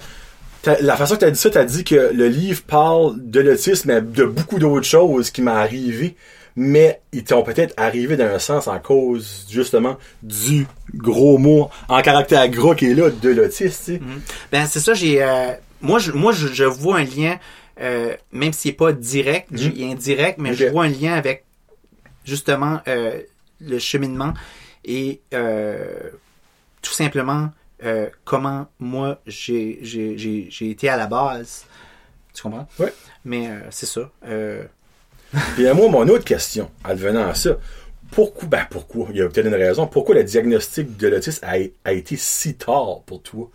[0.61, 3.13] t'as- La façon que tu as dit ça, tu as dit que le livre parle
[3.17, 6.15] de l'autisme, mais de beaucoup d'autres choses qui m'est arrivé,
[6.57, 12.01] mais ils t'ont peut-être arrivé dans un sens en cause, justement, du gros mot en
[12.01, 14.01] caractère gras qui est là de l'autisme, sais.
[14.51, 15.21] Ben, c'est ça, j'ai.
[15.23, 17.37] euh, moi, je, moi je, je vois un lien,
[17.79, 21.45] euh, même s'il n'est pas direct, il est indirect, mais je vois un lien avec,
[22.25, 23.19] justement, euh,
[23.61, 24.33] le cheminement
[24.85, 26.11] et euh,
[26.81, 27.51] tout simplement
[27.83, 31.65] euh, comment moi j'ai j'ai- j'ai j'ai été à la base.
[32.33, 32.67] Tu comprends?
[32.79, 32.93] Ouais.
[33.25, 34.11] Mais euh, c'est ça.
[34.27, 34.63] Euh,
[35.55, 37.57] Puis à moi, mon autre question, advenant à ça,
[38.11, 41.55] pourquoi, ben pourquoi, il y a peut-être une raison, pourquoi le diagnostic de l'autisme a,
[41.85, 43.49] a été si tard pour toi?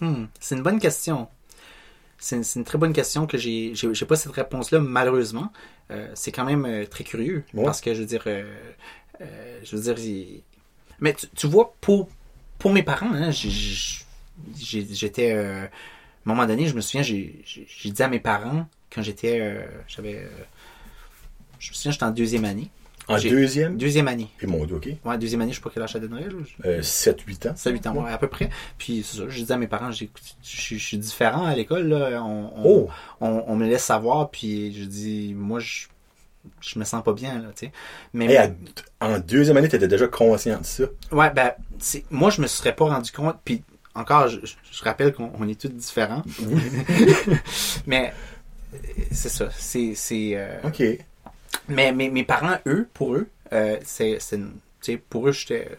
[0.00, 1.28] Hmm, c'est une bonne question.
[2.18, 5.52] C'est une, très bonne question que j'ai j'ai j'ai pas cette réponse là malheureusement.
[5.90, 7.64] Euh, c'est quand même euh, très curieux Ouais.
[7.64, 8.44] parce que je veux dire euh,
[9.20, 10.42] euh, je veux dire il-
[11.00, 12.08] mais tu, tu vois pour
[12.58, 13.30] pour mes parents hein,
[14.56, 15.68] j'étais euh, à un
[16.24, 17.42] moment donné je me souviens j'ai
[17.84, 20.28] dit à mes parents quand j'étais euh, j'avais euh,
[21.58, 22.70] je me souviens j'étais en deuxième année
[23.08, 23.76] En deuxième?
[23.76, 24.88] deuxième année Et mon Dieu, ok.
[25.04, 26.26] ouais deuxième année je sais pas quel âge ça donnerait.
[26.64, 27.54] Euh, 7-8 ans.
[27.56, 28.50] Ça, 8 ans, ouais, à peu près.
[28.76, 30.10] Puis c'est ça, je disais à mes parents, j'ai-
[30.42, 32.22] je suis- je suis différent à l'école, là.
[32.22, 32.88] On, on, Oh!
[33.20, 35.86] on, on me laisse savoir, puis je dis, moi, je,
[36.60, 37.72] je me sens pas bien, là, tu sais.
[38.12, 38.50] Mais, Hey, à-
[39.00, 40.84] en deuxième année, tu étais déjà conscient de ça.
[41.12, 43.62] ouais, ben, c'est, moi, je me serais pas rendu compte, puis
[43.94, 46.22] encore, je, je rappelle qu'on on est tous différents.
[47.86, 48.12] Mais,
[48.74, 48.76] euh,
[49.10, 49.94] c'est ça, c'est,
[50.34, 50.82] euh, OK.
[51.68, 54.18] mais, mais mes parents, eux, pour eux, euh, c'est,
[55.08, 55.78] pour eux, j'étais,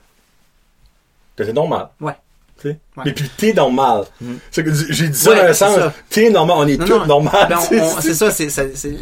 [1.36, 1.90] T'étais normal.
[2.02, 2.14] ouais.
[2.68, 3.04] Ouais.
[3.06, 4.04] Mais puis t'es normal.
[4.54, 5.80] Que j'ai dit ça Ouais, dans un c'est sens.
[6.10, 6.58] T'es normal.
[6.60, 7.48] On est Non, tous normal.
[7.50, 8.48] Ben, on- on- c'est ça, c'est,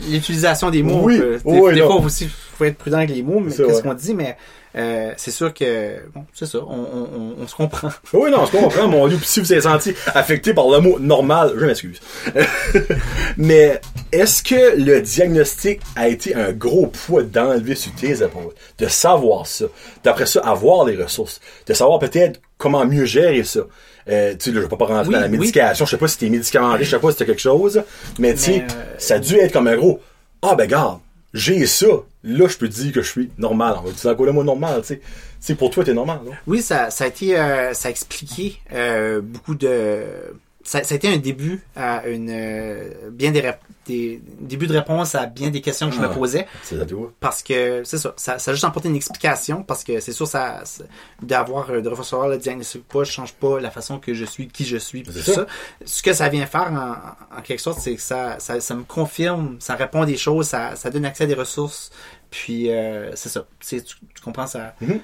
[0.09, 1.01] l'utilisation des mots.
[1.03, 1.87] Oui, euh, des, oui, des non.
[1.87, 4.37] fois aussi, faut être prudent avec les mots, mais qu'est-ce qu'on dit, mais
[4.75, 7.89] euh, c'est sûr que bon, c'est ça, on, on, on, on se comprend.
[8.13, 9.17] Oui, non, je comprends, mon Dieu.
[9.17, 11.99] Puis si vous êtes senti affecté par le mot normal, je m'excuse.
[13.37, 13.79] Mais
[14.11, 18.53] est-ce que le diagnostic a été un gros poids d'enlever sur tes épaules?
[18.77, 19.65] De savoir ça.
[20.03, 21.39] D'après ça, avoir les ressources.
[21.65, 23.61] De savoir peut-être comment mieux gérer ça.
[24.09, 25.37] Euh, tu sais, là, je vais pas rentrer Oui, dans la oui.
[25.37, 25.85] médication.
[25.85, 27.81] Je sais pas si t'es médicamenté, je sais pas si t'as quelque chose.
[28.19, 29.99] Mais tu sais, euh, ça a dû être comme un gros,
[30.41, 30.99] ah ben garde,
[31.33, 31.87] j'ai ça.
[32.23, 33.75] Là, je peux te dire que je suis normal.
[33.77, 34.99] On va utiliser encore le mot normal, tu
[35.39, 35.55] sais.
[35.55, 36.31] Pour toi, t'es normal, non?
[36.45, 40.03] Oui, ça, ça a été, euh, ça a expliqué euh, beaucoup de,
[40.67, 43.41] ça, ça a été un début à une euh, bien des,
[44.67, 46.09] de réponse à bien des questions que je me Ah.
[46.09, 46.45] posais
[47.21, 50.27] parce que c'est ça, ça, ça a juste apporté une explication parce que c'est sûr
[50.27, 50.63] ça,
[51.21, 54.65] d'avoir euh, de recevoir le diagnostic pas change pas la façon que je suis, qui
[54.65, 55.33] je suis, tout C'est ça.
[55.35, 55.47] ça.
[55.85, 59.55] Ce que ça vient faire en, en quelque sorte, c'est que ça, ça, me confirme,
[59.61, 61.91] ça répond à des choses, ça, ça donne accès à des ressources,
[62.29, 63.45] puis euh, c'est ça.
[63.65, 64.75] Tu, tu comprends ça?
[64.81, 64.99] Mhm.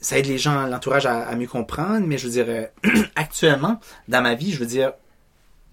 [0.00, 2.66] Ça aide les gens, l'entourage à, à mieux comprendre, mais je veux dire, euh,
[3.16, 4.92] actuellement, dans ma vie, je veux dire,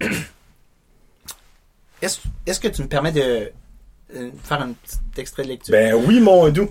[2.02, 3.50] est-ce, que tu me permets de
[4.14, 5.72] euh, faire un petit extrait de lecture?
[5.72, 6.68] Ben oui, mon doux.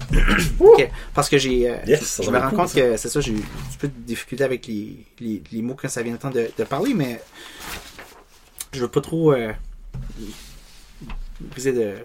[1.13, 1.69] Parce que j'ai.
[1.69, 2.81] euh, Yes, je- me rends compte ça.
[2.81, 5.75] que c'est ça, j'ai eu un petit peu de difficulté avec les, les, les mots
[5.75, 7.21] quand ça vient le temps de, de parler, mais
[8.73, 9.51] je veux pas trop euh,
[11.39, 11.95] briser de,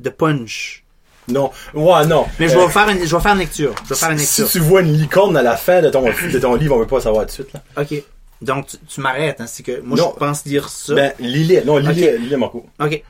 [0.00, 0.84] de punch.
[1.28, 1.50] Non.
[1.74, 2.26] Ouais, non.
[2.40, 3.74] Mais je Euh, vais faire une, je vais faire une lecture.
[3.84, 4.60] Je vais faire une Si lecture.
[4.60, 7.00] tu vois une licorne à la fin de ton, de ton livre, on veut pas
[7.00, 7.52] savoir tout de suite.
[7.52, 7.62] Là.
[7.76, 7.94] Ok.
[8.40, 10.12] Donc tu, tu m'arrêtes, hein, c'est que moi Non.
[10.14, 10.94] je pense dire ça.
[10.94, 11.62] Ben, lis-les.
[11.64, 12.20] Non, lis-les, Ok.
[12.20, 12.66] lis-les, Marco.
[12.80, 13.02] Ok.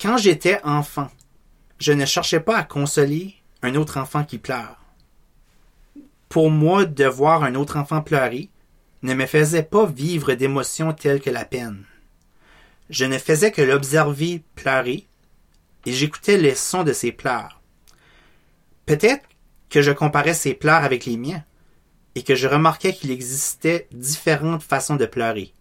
[0.00, 1.08] Quand j'étais enfant,
[1.78, 4.76] je ne cherchais pas à consoler un autre enfant qui pleure.
[6.30, 8.48] Pour moi, de voir un autre enfant pleurer
[9.02, 11.84] ne me faisait pas vivre d'émotions telles que la peine.
[12.88, 15.06] Je ne faisais que l'observer pleurer
[15.86, 17.60] et j'écoutais les sons de ses pleurs.
[18.86, 19.24] Peut-être
[19.70, 21.44] que je comparais ses pleurs avec les miens
[22.14, 25.52] et que je remarquais qu'il existait différentes façons de pleurer.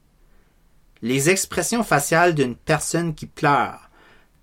[1.01, 3.89] Les expressions faciales d'une personne qui pleure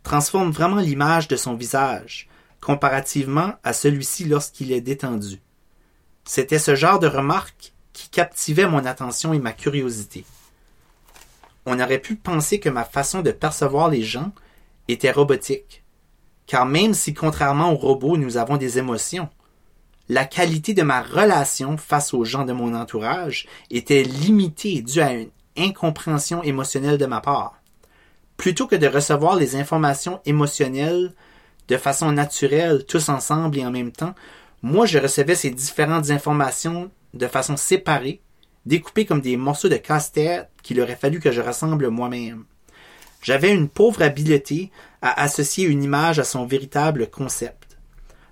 [0.03, 2.29] transforment vraiment l'image de son visage,
[2.61, 5.41] comparativement à celui-ci lorsqu'il est détendu.
[6.25, 10.25] C'était ce genre de remarques qui captivait mon attention et ma curiosité.
[11.67, 14.33] On aurait pu penser que ma façon de percevoir les gens
[14.89, 15.85] était robotique,
[16.47, 19.29] car même si contrairement aux robots nous avons des émotions,
[20.09, 25.13] la qualité de ma relation face aux gens de mon entourage était limitée due à
[25.13, 27.61] une incompréhension émotionnelle de ma part.
[28.39, 31.13] Plutôt que de recevoir les informations émotionnelles
[31.69, 34.15] de façon naturelle, tous ensemble et en même temps,
[34.63, 38.23] moi je recevais ces différentes informations de façon séparée,
[38.65, 42.45] découpées comme des morceaux de casse-tête qu'il aurait fallu que je ressemble moi-même.
[43.29, 47.77] J'avais une pauvre habileté à associer une image à son véritable concept.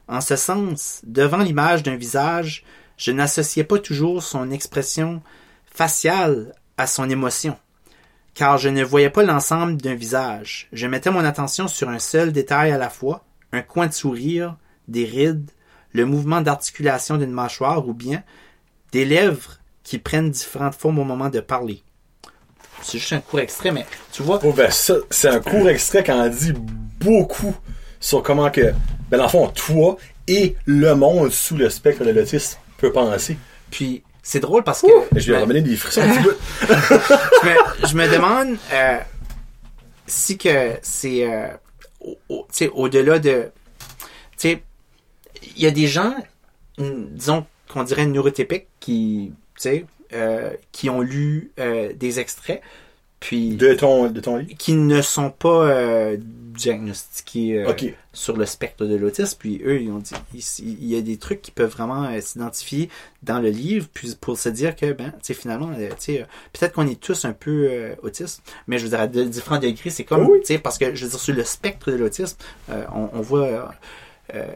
[0.09, 2.64] En ce sens, devant l'image d'un visage,
[2.96, 5.22] je n'associais pas toujours son expression
[5.66, 7.59] faciale à son émotion,
[8.32, 10.66] car je ne voyais pas l'ensemble d'un visage.
[10.72, 14.56] Je mettais mon attention sur un seul détail à la fois, un coin de sourire,
[14.88, 15.50] des rides,
[15.92, 18.22] le mouvement d'articulation d'une mâchoire ou bien
[18.92, 21.82] des lèvres qui prennent différentes formes au moment de parler.
[22.82, 26.04] C'est juste un court extrait, mais tu vois, Oh, ben, ça, c'est un court extrait
[26.04, 26.52] qui en dit
[27.00, 27.54] beaucoup
[28.00, 28.72] sur comment que,
[29.10, 29.96] ben, dans le fond, toi
[30.28, 33.36] et le monde sous le spectre de l'autisme peut penser.
[33.70, 36.36] puis c'est drôle parce que Je vais me- ramener des frissons un petit peu.
[36.68, 38.98] je, me, je me demande euh,
[40.06, 41.46] si que c'est euh,
[42.00, 43.50] au- au- tu sais, au-delà de
[44.36, 44.62] tu sais
[45.56, 46.12] il y a des gens
[46.78, 49.84] mm, disons qu'on dirait neurotypiques qui tu sais
[50.72, 52.60] qui ont lu euh, des extraits
[53.18, 54.52] puis De ton, de ton livre?
[54.58, 57.72] qui ne sont pas euh, diagnostiqués euh,
[58.12, 59.36] sur le spectre de l'autisme.
[59.40, 60.12] Puis eux, ils ont dit,
[60.60, 62.90] il, y a des trucs qui peuvent vraiment euh, s'identifier
[63.22, 66.20] dans le livre, puis pour se dire que, ben, tu sais, finalement, euh, tu sais,
[66.22, 69.24] euh, peut-être qu'on est tous un peu euh, autistes, mais je veux dire, à de-
[69.24, 70.40] différents degrés, c'est comme, Oui.
[70.40, 72.36] tu sais, parce que, je veux dire, sur le spectre de l'autisme,
[72.68, 73.62] euh, on, on voit, euh,
[74.34, 74.46] euh,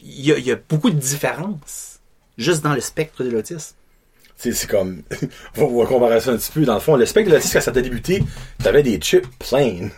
[0.00, 1.93] il y, a, il y a beaucoup de différences
[2.38, 3.76] juste dans le spectre de l'autisme.
[4.36, 5.02] C'est, c'est comme,
[5.56, 6.64] on va comparer ça un petit peu.
[6.64, 8.22] Dans le fond, le spectre de l'autisme, quand ça t'a débuté,
[8.62, 9.88] t'avais des chips pleins.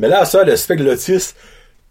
[0.00, 1.36] Mais là, ça, le spectre de l'autisme,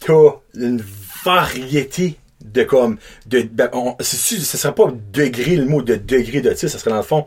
[0.00, 0.82] t'as une
[1.24, 6.40] variété de comme, de, ben, on, c'est, ce serait pas degré, le mot de degré
[6.40, 7.26] d'autisme, ça serait dans le fond,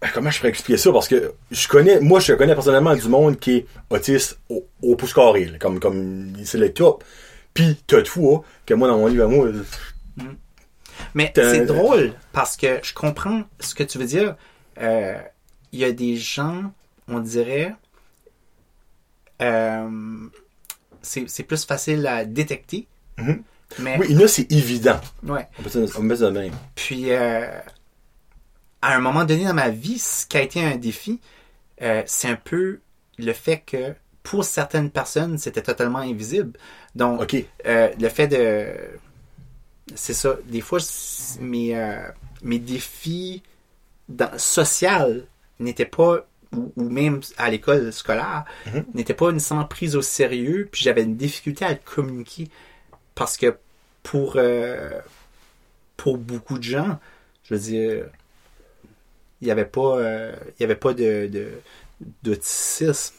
[0.00, 0.92] ben, comment je pourrais expliquer ça?
[0.92, 4.96] Parce que je connais, moi, je connais personnellement du monde qui est autiste au, au
[4.96, 7.02] pouce carré, là, comme, comme, c'est le top.
[7.54, 9.48] Puis, t'as toi, que moi, dans mon livre à moi,
[11.14, 14.36] Mais c'est drôle parce que je comprends ce que tu veux dire.
[14.80, 15.18] Euh,
[15.72, 16.72] Il y a des gens,
[17.08, 17.74] on dirait,
[19.42, 19.88] euh,
[21.02, 22.86] c'est plus facile à détecter.
[23.18, 23.42] Mhm.
[23.80, 25.00] Mais Oui, a, c'est évident.
[25.24, 25.46] ouais.
[25.58, 26.52] On peut ça de même.
[26.74, 27.46] Puis euh,
[28.80, 31.20] à un moment donné dans ma vie, ce qui a été un défi,
[31.82, 32.80] euh, c'est un peu
[33.18, 36.58] le fait que pour certaines personnes, c'était totalement invisible.
[36.94, 37.32] Donc
[37.64, 38.72] le fait de
[39.94, 40.78] c'est ça, des fois
[41.40, 42.08] mes euh,
[42.42, 43.42] mes défis
[44.38, 45.26] social
[45.60, 48.84] n'étaient pas ou, ou même à l'école scolaire Mhm.
[48.94, 52.48] n'étaient pas nécessairement pris au sérieux, puis j'avais une difficulté à le communiquer
[53.14, 53.56] parce que
[54.02, 55.00] pour euh,
[55.96, 56.98] pour beaucoup de gens,
[57.44, 58.06] je veux dire,
[59.40, 61.50] il n'y avait pas euh, il y avait pas de de
[62.22, 63.14] d'autisme.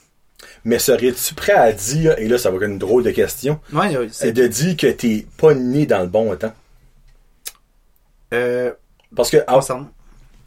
[0.65, 3.95] Mais serais-tu prêt à dire, et là, ça va être une drôle de question, Ouais,
[3.95, 6.53] euh, c'est c'est de dire que t'es pas né dans le bon temps?
[8.33, 8.71] euh,
[9.15, 9.37] Parce que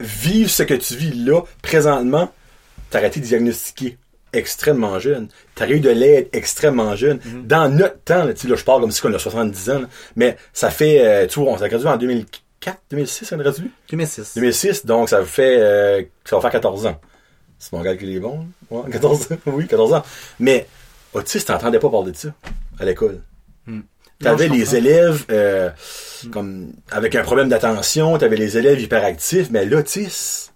[0.01, 2.33] vivre ce que tu vis là, présentement,
[2.91, 3.99] t'as été diagnostiqué
[4.33, 5.29] extrêmement jeune.
[5.55, 7.21] T'as eu de l'aide extrêmement jeune.
[7.25, 7.47] Mhm.
[7.47, 10.37] Dans notre temps, là, là, je parle comme si on a 70 ans, là, mais
[10.53, 13.67] ça fait, euh, tu vois, on s'est gradué en 2004, 2006, on a gradué?
[13.91, 14.35] 2006.
[14.37, 16.99] 2006, donc ça fait, euh, ça va faire 14 ans.
[17.63, 20.03] Si mon calcul est bon, ouais, 14 ans, oui, 14 ans.
[20.41, 20.67] Mais,
[21.15, 22.29] autiste, t'entendais pas parler de ça
[22.81, 23.21] à l'école.
[23.69, 23.83] Non,
[24.19, 25.71] T'avais les élèves euh,
[26.33, 30.53] comme avec un problème d'attention, t'avais les élèves hyperactifs, mais l'autisme,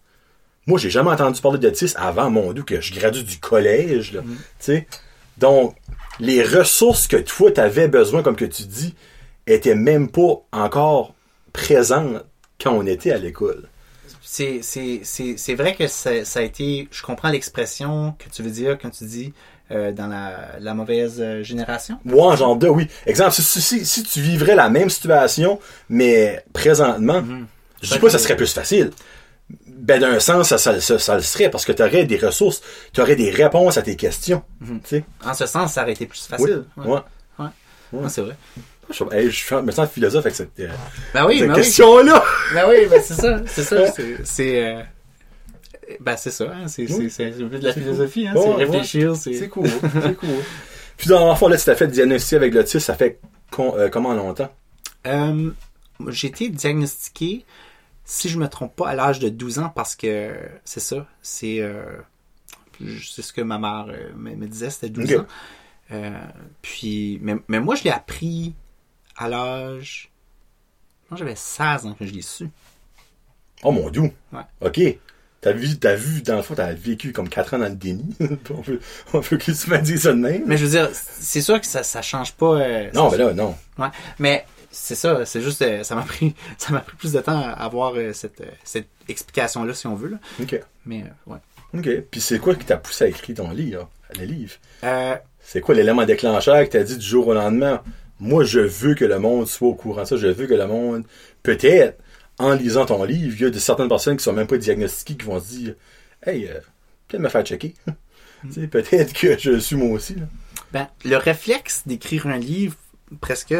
[0.66, 4.22] moi j'ai jamais entendu parler d'autisme avant mon dieu que je gradue du collège, là,
[4.58, 4.86] sais.
[5.38, 5.76] Donc
[6.20, 8.94] les ressources que toi t'avais besoin, comme que tu dis,
[9.48, 11.14] étaient même pas encore
[11.52, 12.24] présentes
[12.60, 13.68] quand on était à l'école.
[14.28, 16.88] C'est, c'est, c'est, c'est vrai que ça, ça a été.
[16.90, 19.32] Je comprends l'expression que tu veux dire quand tu dis
[19.70, 22.00] euh, dans la, la mauvaise euh, génération.
[22.04, 22.88] Moi, en genre de, oui.
[23.06, 27.22] Exemple, si, si, si, si tu vivrais la même situation, mais présentement,
[27.80, 28.90] je dis pas que ça serait plus facile.
[29.68, 32.62] Ben, d'un sens, ça, ça, ça, ça le serait, parce que tu aurais des ressources,
[32.92, 34.42] tu aurais des réponses à tes questions.
[34.82, 35.04] Sais?
[35.24, 36.36] En ce sens, ça aurait été plus Oui.
[36.36, 36.64] facile.
[36.78, 36.98] Ouais.
[37.38, 37.46] Ouais.
[37.92, 38.36] Ouais, c'est vrai.
[38.90, 40.68] Je, hey, je me sens philosophe avec cette, euh,
[41.12, 41.60] Ben oui, cette ben oui.
[41.60, 42.24] question-là.
[42.54, 43.42] Ben oui, ben c'est ça.
[43.46, 43.92] C'est ça.
[44.24, 44.82] C'est, euh,
[46.00, 46.52] ben c'est ça.
[46.52, 48.26] Hein, c'est, un peu de la philosophie.
[48.26, 49.16] Hein, c'est réfléchir.
[49.16, 49.48] C'est...
[49.48, 49.68] Cool.
[49.68, 50.28] C'est cool.
[50.96, 53.20] Puis dans l'enfant, là, tu t'as fait diagnostiquer avec l'autisme, ça fait
[53.50, 54.50] con- euh, comment longtemps?
[56.08, 57.44] J'ai été diagnostiqué,
[58.04, 61.06] si je me trompe pas, à l'âge de 12 ans parce que c'est ça.
[61.22, 61.60] C'est,
[62.80, 65.20] c'est ce que ma mère me, me disait, c'était 12 Ok.
[65.20, 65.26] ans.
[65.92, 66.10] Euh,
[66.62, 68.54] puis, mais, mais moi, je l'ai appris
[69.16, 70.10] à l'âge.
[71.10, 72.48] Moi, j'avais 16 ans que je l'ai su.
[73.62, 74.12] Oh mon dieu.
[74.32, 74.42] Ouais.
[74.60, 74.80] OK.
[75.40, 78.14] T'as vu, t'as vu, dans le fond, t'as vécu comme 4 ans dans le déni.
[78.50, 78.80] on peut,
[79.12, 80.42] on peut que tu m'as dit ça de même.
[80.46, 82.60] Mais je veux dire, c'est sûr que ça, ça change pas.
[82.60, 83.54] euh, non, mais là, non.
[83.78, 83.88] Ouais.
[84.18, 87.38] Mais c'est ça, c'est juste, euh, ça m'a pris, ça m'a pris plus de temps
[87.38, 90.08] à avoir euh, cette, cette explication-là, si on veut.
[90.08, 90.18] Là.
[90.42, 90.60] OK.
[90.84, 91.38] Mais ouais.
[91.74, 92.00] OK.
[92.10, 94.54] Puis c'est quoi qui t'a poussé à écrire ton livre, le livre?
[95.40, 97.82] C'est quoi l'élément déclencheur qui t'a dit du jour au lendemain,
[98.20, 100.66] moi, je veux que le monde soit au courant de ça, je veux que le
[100.66, 101.04] monde,
[101.42, 102.00] peut-être,
[102.38, 105.16] en lisant ton livre, il y a de certaines personnes qui sont même pas diagnostiquées
[105.16, 105.74] qui vont se dire,
[106.24, 106.60] hey, euh,
[107.08, 107.74] peut-être me faire checker.
[108.50, 110.16] Sais, peut-être que je le suis moi aussi.
[110.72, 112.76] Ben, le réflexe d'écrire un livre,
[113.20, 113.54] presque,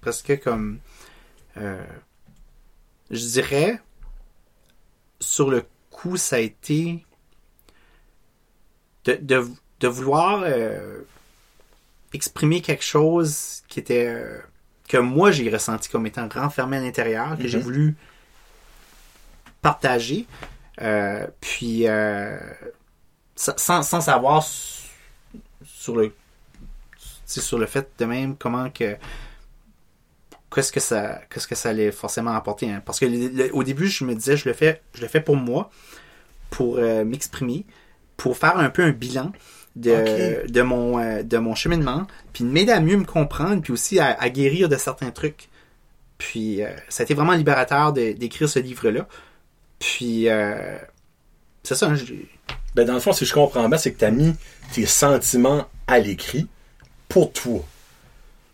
[0.00, 0.78] presque comme,
[1.56, 1.82] euh,
[3.10, 3.80] je dirais,
[5.20, 7.04] sur le coup, ça a été
[9.06, 11.00] de vouloir euh,
[12.16, 14.38] exprimer quelque chose qui était euh,
[14.88, 17.64] que moi j'ai ressenti comme étant renfermé à l'intérieur, que j'ai Mhm.
[17.64, 17.96] voulu
[19.62, 20.26] partager,
[20.82, 22.38] Euh, puis euh,
[23.34, 24.44] sa- sans, sans savoir
[25.64, 26.12] sur le
[27.26, 28.96] sur le fait de même comment que
[30.54, 32.82] qu'est-ce que ça qu'est-ce que ça allait forcément apporter hein.
[32.84, 35.22] parce que le- le- au début je me disais je le fais je le fais
[35.22, 35.70] pour moi
[36.50, 37.64] pour euh, m'exprimer
[38.18, 39.32] pour faire un peu un bilan
[39.76, 44.00] de, mon euh, de mon cheminement puis de m'aider à mieux me comprendre puis aussi
[44.00, 45.48] à, à guérir de certains trucs
[46.18, 49.06] puis euh, ça a été vraiment libérateur d'écrire ce livre là
[49.78, 50.78] puis euh,
[51.62, 51.96] c'est ça hein,
[52.74, 54.34] Ben, dans le fond, si je comprends bien, c'est que tu as mis
[54.72, 56.46] tes sentiments à l'écrit
[57.08, 57.60] pour toi.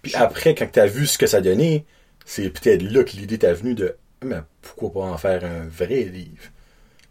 [0.01, 1.85] Puis après, quand tu as vu ce que ça donnait,
[2.25, 6.05] c'est peut-être là que l'idée t'a venue de mais pourquoi pas en faire un vrai
[6.05, 6.45] livre?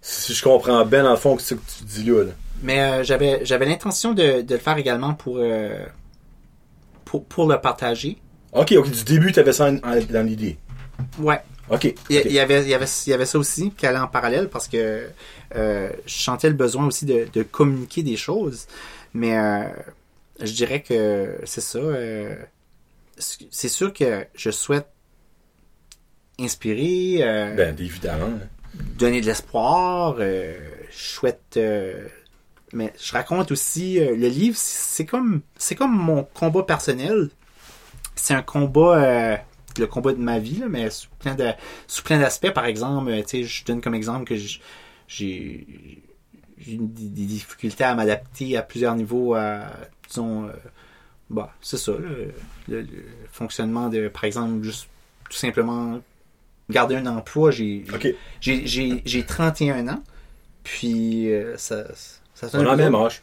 [0.01, 2.23] Si je comprends bien, dans le fond, ce que tu dis là.
[2.23, 2.31] là.
[2.63, 5.83] Mais euh, j'avais j'avais l'intention de, de le faire également pour, euh,
[7.05, 8.17] pour pour le partager.
[8.53, 10.57] Ok, ok, du début, tu avais ça en- en- dans l'idée.
[11.19, 11.39] Ouais.
[11.69, 11.85] Ok.
[12.09, 12.25] Il y, ok.
[12.25, 14.49] il y avait il y avait il y avait ça aussi qui allait en parallèle
[14.49, 15.07] parce que
[15.55, 18.67] euh, je sentais le besoin aussi de, de communiquer des choses.
[19.13, 19.63] Mais euh,
[20.39, 21.79] je dirais que c'est ça.
[21.79, 22.35] euh,
[23.17, 24.87] c'est sûr que je souhaite
[26.39, 28.31] inspirer, euh, Ben, évidemment.
[28.97, 30.15] donner de l'espoir.
[30.19, 30.57] euh,
[30.91, 32.07] je souhaite euh,
[32.73, 37.29] mais je raconte aussi euh, le livre, c'est comme c'est comme mon combat personnel.
[38.15, 39.37] C'est un combat euh,
[39.79, 41.49] le combat de ma vie là, mais sous plein de
[41.87, 45.97] sous plein d'aspects par exemple, euh, tu sais, je donne comme exemple que j'ai
[46.57, 49.65] des, difficultés à m'adapter à plusieurs niveaux à
[50.07, 50.51] disons euh,
[51.29, 52.33] bah, c'est ça le,
[52.67, 54.87] le- le fonctionnement de par exemple juste
[55.29, 55.99] tout simplement
[56.69, 58.13] garder un emploi, j'ai OK.
[58.39, 60.03] j'ai- j'ai j'ai 31 ans.
[60.63, 61.55] Puis euh,
[62.41, 63.21] ça ça On sonne a le même âge.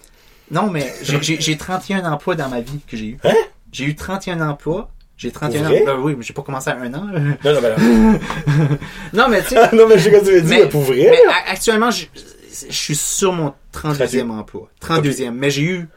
[0.51, 3.19] Non, mais j'ai- j'ai j'ai 31 emplois dans ma vie que j'ai eu.
[3.25, 3.35] Hein?
[3.73, 4.89] J'ai eu 31 emplois.
[5.19, 5.81] J'ai 31 Pour vrai?
[5.83, 6.01] emplois.
[6.01, 7.05] Oui, mais j'ai pas commencé à un an.
[7.05, 7.21] Non,
[7.55, 8.19] non, ben non.
[9.13, 9.77] non, mais tu sais.
[9.77, 11.09] non, mais je sais que tu veux dire, Mais- pour vrai.
[11.11, 11.19] mais
[11.51, 12.07] actuellement, je,
[12.69, 14.69] je suis sur mon 32e emploi.
[14.81, 15.33] 32e.
[15.33, 15.89] Mais j'ai eu.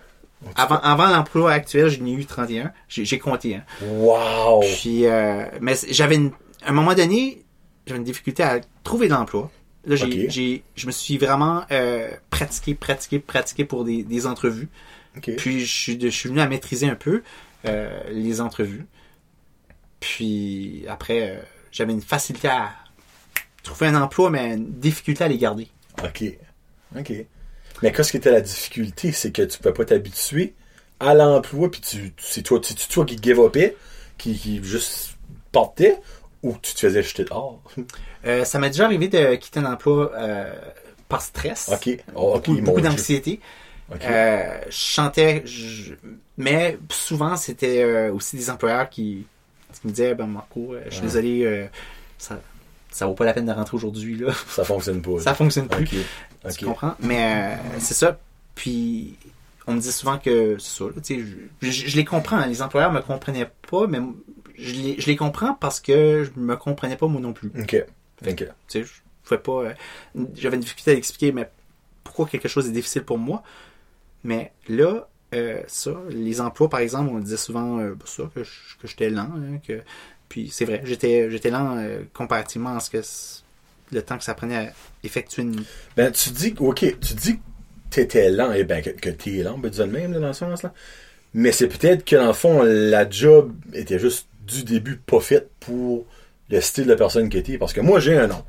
[0.56, 2.72] Avant, avant l'emploi actuel, j'en ai eu 31.
[2.90, 3.56] J'ai compté.
[3.58, 3.64] Hein.
[3.86, 4.62] Wow.
[4.62, 6.32] Puis, euh, mais j'avais une-
[6.66, 7.44] à un moment donné,
[7.86, 9.52] j'avais une difficulté à trouver de l'emploi.
[9.86, 14.70] Là, j'ai, j'ai, je me suis vraiment euh, pratiqué, pratiqué, pratiqué pour des, des entrevues.
[15.38, 17.24] Puis, je suis, je suis venu à maîtriser un peu
[17.66, 18.86] euh, les entrevues.
[20.00, 21.42] Puis, après, euh,
[21.72, 22.72] j'avais une facilité à
[23.64, 25.68] trouver un emploi, mais une difficulté à les garder.
[26.04, 26.24] OK.
[26.98, 27.14] OK.
[27.82, 29.12] Mais qu'est-ce qui était la difficulté?
[29.12, 30.54] C'est que tu peux pas t'habituer
[31.00, 33.76] à l'emploi, puis tu, c'est toi, toi qui give upais,
[34.18, 35.18] qui, qui juste
[35.52, 36.00] partait,
[36.44, 37.62] ou tu te faisais jeter dehors?
[38.26, 40.54] Euh, ça m'est déjà arrivé de quitter un emploi euh,
[41.10, 41.70] par stress.
[41.74, 41.98] OK.
[42.16, 43.40] Oh, beaucoup, d'anxiété.
[44.10, 45.94] Euh, je chantais, je-
[46.38, 49.26] mais souvent c'était aussi des employeurs qui,
[49.74, 51.70] qui me disaient, ben Marco, je suis désolé,
[52.18, 52.40] ça,
[52.90, 55.20] ça vaut pas la peine de rentrer aujourd'hui là, Ça fonctionne pas.
[55.20, 56.04] ça fonctionne plus, OK.
[56.58, 56.96] tu comprends?
[57.00, 58.18] Mais c'est ça.
[58.56, 59.16] Puis
[59.68, 60.86] on me dit souvent que c'est ça.
[60.86, 61.16] là, je,
[61.70, 62.38] je- je les comprends.
[62.38, 64.00] hein, les employeurs me comprenaient pas, mais
[64.58, 67.52] je les, je les comprends parce que je me comprenais pas moi non plus.
[68.68, 68.92] Tu sais, je
[69.24, 69.76] pouvais pas.
[70.16, 71.50] euh, J'avais une difficulté à expliquer, mais
[72.04, 73.44] pourquoi quelque chose est difficile pour moi.
[74.24, 78.44] Mais là, euh, ça, les emplois, par exemple, on disait souvent euh, ça, que
[78.88, 79.30] j'étais lent.
[79.36, 79.82] hein, que...
[80.30, 83.02] Puis c'est vrai, j'étais j'étais lent euh, comparativement à ce que
[83.92, 85.64] le temps que ça prenait à effectuer une.
[85.98, 87.42] Ben, tu dis, OK, tu dis que
[87.90, 90.40] t'étais lent, et ben, que, que t'es lent, peut dire le même, là, dans ce
[90.40, 90.74] sens-là.
[91.34, 95.50] Mais c'est peut-être que, dans le fond, la job était juste du début pas faite
[95.60, 96.06] pour
[96.52, 97.58] le style de personne que t'es.
[97.58, 98.44] Parce que moi, j'ai un oncle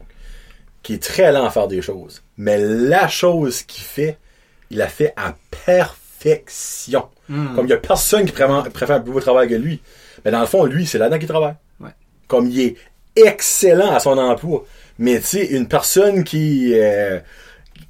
[0.83, 2.23] qui est très lent à faire des choses.
[2.37, 4.19] Mais la chose qu'il fait,
[4.71, 7.05] il la fait à perfection.
[7.29, 7.55] Hmm.
[7.55, 9.81] Comme il y a personne qui préfère, préfère un plus beau travail que lui.
[10.25, 11.55] Mais dans le fond, lui, c'est là-dedans qu'il travaille.
[11.81, 11.91] Ouais.
[12.27, 12.77] Comme il est
[13.17, 14.65] excellent à son emploi.
[14.99, 17.21] Mais tu sais, une personne qui, euh,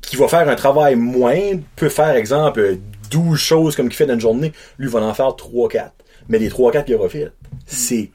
[0.00, 2.76] qui va faire un travail moindre peut faire, exemple, euh,
[3.10, 4.52] 12 choses comme qu'il fait dans une journée.
[4.78, 5.90] Lui va en faire 3-4.
[6.28, 7.30] Mais les 3-4 qu'il aura fait,
[7.66, 8.10] c'est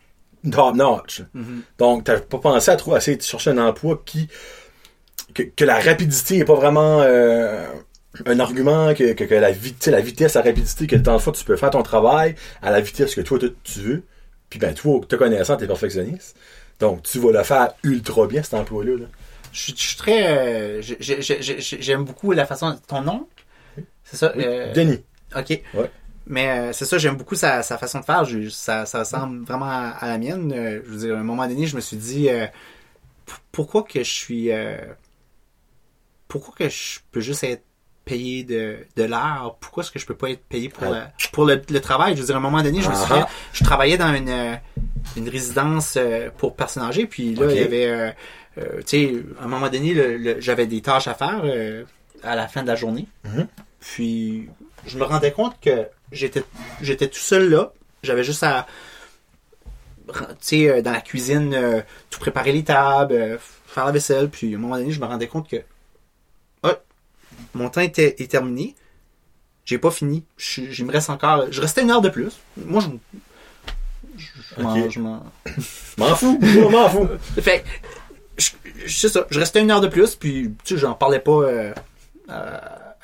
[0.52, 1.24] top notch.
[1.78, 4.28] Donc, t'as pas pensé à trouver, essayer de chercher un emploi qui,
[5.34, 7.66] que, que la rapidité est pas vraiment euh,
[8.26, 11.14] un argument, que, que, que la, vi- tu sais, la vitesse, la rapidité, que dans
[11.14, 14.04] le fond, tu peux faire ton travail à la vitesse que toi, tu veux.
[14.50, 16.36] Puis ben, toi, te connaissant, t'es perfectionniste.
[16.80, 18.98] Donc, tu vas le faire ultra bien, cet emploi-là.
[18.98, 19.06] là.
[19.52, 20.28] Je, suis- je suis très.
[20.28, 22.78] euh, j'ai- j'ai- j'ai- j'ai- J'aime beaucoup la façon.
[22.88, 23.28] Ton nom?
[24.04, 24.44] C'est ça Oui.
[24.46, 25.04] euh, Denis.
[25.36, 25.50] Ok.
[25.74, 25.92] Ouais.
[26.30, 28.26] Mais euh, c'est ça, j'aime beaucoup sa, sa façon de faire.
[28.26, 30.52] Je- ça, ça ressemble vraiment à, à la mienne.
[30.54, 32.46] Euh, je veux dire, à un moment donné, je me suis dit euh,
[33.52, 34.52] pourquoi que je suis.
[34.52, 34.78] euh,
[36.28, 37.64] pourquoi que je peux juste être
[38.04, 39.58] payé de, de l'heure?
[39.62, 42.16] Pourquoi est-ce que je peux pas être payé pour, la- pour le, le travail?
[42.16, 43.32] Je veux dire, à un moment donné, je me Ah souviens, ah.
[43.54, 44.56] je travaillais dans une, euh,
[45.16, 45.98] une résidence
[46.38, 47.06] pour personnes âgées.
[47.08, 48.16] Puis là, il y avait.
[48.58, 51.84] tu sais, à un moment donné, j'avais des tâches à faire euh,
[52.24, 53.08] à la fin de la journée.
[53.24, 53.48] Mhm.
[53.80, 54.50] Puis
[54.86, 56.44] je me rendais compte que j'étais
[56.82, 57.72] j'étais tout seul là.
[58.04, 58.68] J'avais juste à
[60.08, 64.30] tu sais euh, dans la cuisine euh, tout préparer les tables, euh, faire la vaisselle,
[64.30, 65.58] puis à un moment donné, je me rendais compte que
[66.64, 66.76] ah,
[67.54, 68.76] mon temps était est terminé.
[69.66, 70.24] J'ai pas fini.
[70.38, 72.32] Je, je me reste encore je restais une heure de plus.
[72.56, 72.88] Moi je
[74.18, 75.00] je, je m'en- je
[75.98, 77.08] m'en fous, moi, m'en fous.
[77.42, 77.64] fait
[78.38, 78.52] je,
[78.86, 81.32] je- c'est ça, je restais une heure de plus, puis tu sais, j'en parlais pas
[81.42, 81.74] euh,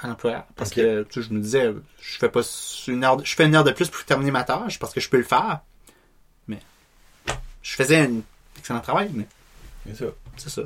[0.04, 0.46] à, à l'employeur.
[0.56, 2.42] Parce que tu sais, je me disais, je fais pas
[2.88, 5.00] une heure de- je fais une heure de plus pour terminer ma tâche parce que
[5.00, 5.62] je peux le faire.
[6.48, 6.60] Mais
[7.62, 8.22] je faisais un
[8.58, 9.26] excellent travail, mais
[9.88, 10.12] C'est ça.
[10.38, 10.62] c'est ça.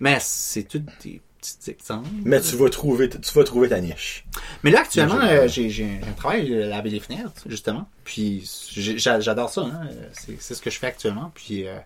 [0.00, 2.08] Mais c'est tout des petits exemples.
[2.24, 4.24] Mais tu vas trouver, tu vas trouver ta niche.
[4.62, 7.88] Mais là, actuellement, euh, j'ai un travail de laver les fenêtres, justement.
[8.04, 9.62] Puis j'adore ça.
[9.62, 9.88] Hein.
[10.12, 11.30] C'est c'est ce que je fais actuellement.
[11.34, 11.78] Puis euh,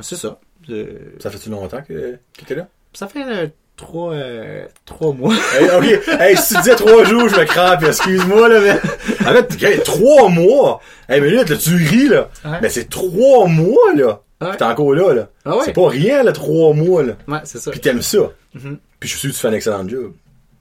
[0.00, 0.38] c'est ça.
[0.70, 2.68] Euh, Ça fait-tu longtemps que, que t'es là?
[2.92, 5.34] Ça fait euh, trois, euh, trois mois.
[5.58, 9.26] Hey, ok, hey, si tu disais trois jours, je me crape, excuse-moi, là, mais.
[9.28, 10.80] En fait, hey, trois mois!
[11.08, 12.28] Hey, mais là, tu ris, là.
[12.44, 12.58] Ouais.
[12.62, 14.20] Mais c'est trois mois, là.
[14.40, 14.56] Ouais.
[14.56, 15.28] T'es encore là, là.
[15.44, 15.62] Ah ouais?
[15.64, 17.12] C'est pas rien, là, trois mois, là.
[17.26, 17.70] Ouais, c'est ça.
[17.70, 18.18] Puis t'aimes ça.
[18.54, 18.78] Mhm.
[19.00, 20.12] Puis je suis sûr que tu fais un excellent job.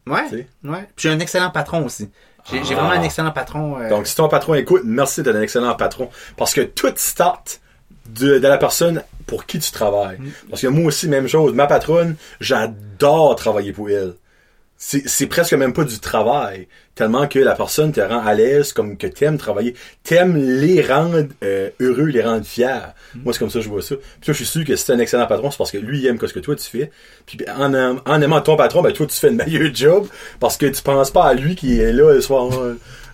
[0.08, 0.48] Ouais.
[0.64, 0.80] Ouais.
[0.96, 2.10] Puis j'ai un excellent patron aussi.
[2.52, 2.82] J'ai j'ai Ah.
[2.82, 3.78] vraiment un excellent patron.
[3.82, 6.10] euh, Donc, si ton patron écoute, merci d'être un excellent patron.
[6.38, 7.60] Parce que tout start
[8.08, 10.18] de, de la personne pour qui tu travailles.
[10.20, 10.30] Mm.
[10.50, 11.54] Parce que moi aussi, même chose.
[11.54, 14.14] Ma patronne, j'adore travailler pour elle.
[14.78, 16.68] C'est presque même pas du travail.
[16.96, 19.74] Tellement que la personne te rend à l'aise, comme que t'aimes travailler.
[20.04, 22.94] T'aimes les rendre euh, heureux, les rendre fiers.
[23.16, 23.24] Mm.
[23.24, 23.96] Moi, c'est comme ça que je vois ça.
[23.96, 26.00] Puis toi, je suis sûr que si t'es un excellent patron, c'est parce que lui,
[26.00, 26.92] il aime ce que toi, tu fais.
[27.26, 30.08] Puis en, en aimant ton patron, ben toi, tu fais le meilleur job.
[30.40, 32.50] Parce que tu penses pas à lui qui est là le soir.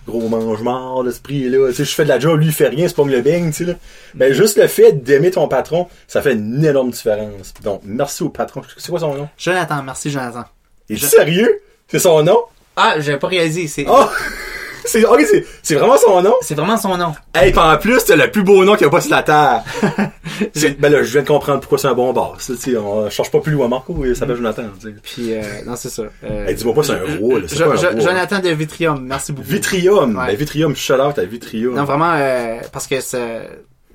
[0.06, 1.68] Gros mange-mort, l'esprit est là.
[1.68, 3.50] Tu sais, je fais de la job, lui, il fait rien, c'est pas le beigne,
[3.50, 3.74] tu sais, là.
[4.14, 7.54] Ben, juste le fait d'aimer ton patron, ça fait une énorme différence.
[7.62, 8.62] Donc, merci au patron.
[8.76, 9.28] C'est quoi son nom?
[9.38, 10.44] Jonathan, merci Jonathan.
[10.90, 11.60] Je- sérieux?
[11.88, 12.38] C'est son nom?
[12.74, 13.68] Ah, j'avais pas réalisé.
[13.68, 14.06] C'est Oh!
[14.84, 15.20] c'est, ok,
[15.62, 16.34] c'est, vraiment son nom?
[16.42, 17.14] c'est vraiment son nom.
[17.34, 19.22] Hey, pis en plus, t'as le plus beau nom qu'il y a pas sur la
[19.22, 19.62] terre.
[20.78, 22.52] Ben là, je viens de comprendre pourquoi c'est un bon boss.
[22.56, 23.68] Sais, on cherche pas plus loin.
[23.68, 24.94] Marco, il s'appelle Jonathan, tu sais.
[25.02, 26.02] Puis euh, non, c'est ça.
[26.24, 27.46] Euh, Hey, dis-moi pas c'est un roi, là.
[27.46, 28.00] Pas un roi.
[28.00, 29.48] Jonathan de Vitrium, merci beaucoup.
[29.48, 30.16] Vitrium.
[30.16, 30.26] Ouais.
[30.28, 31.74] Ben, Vitrium, shout out à Vitrium.
[31.74, 33.48] Non, vraiment, euh, parce que c'est,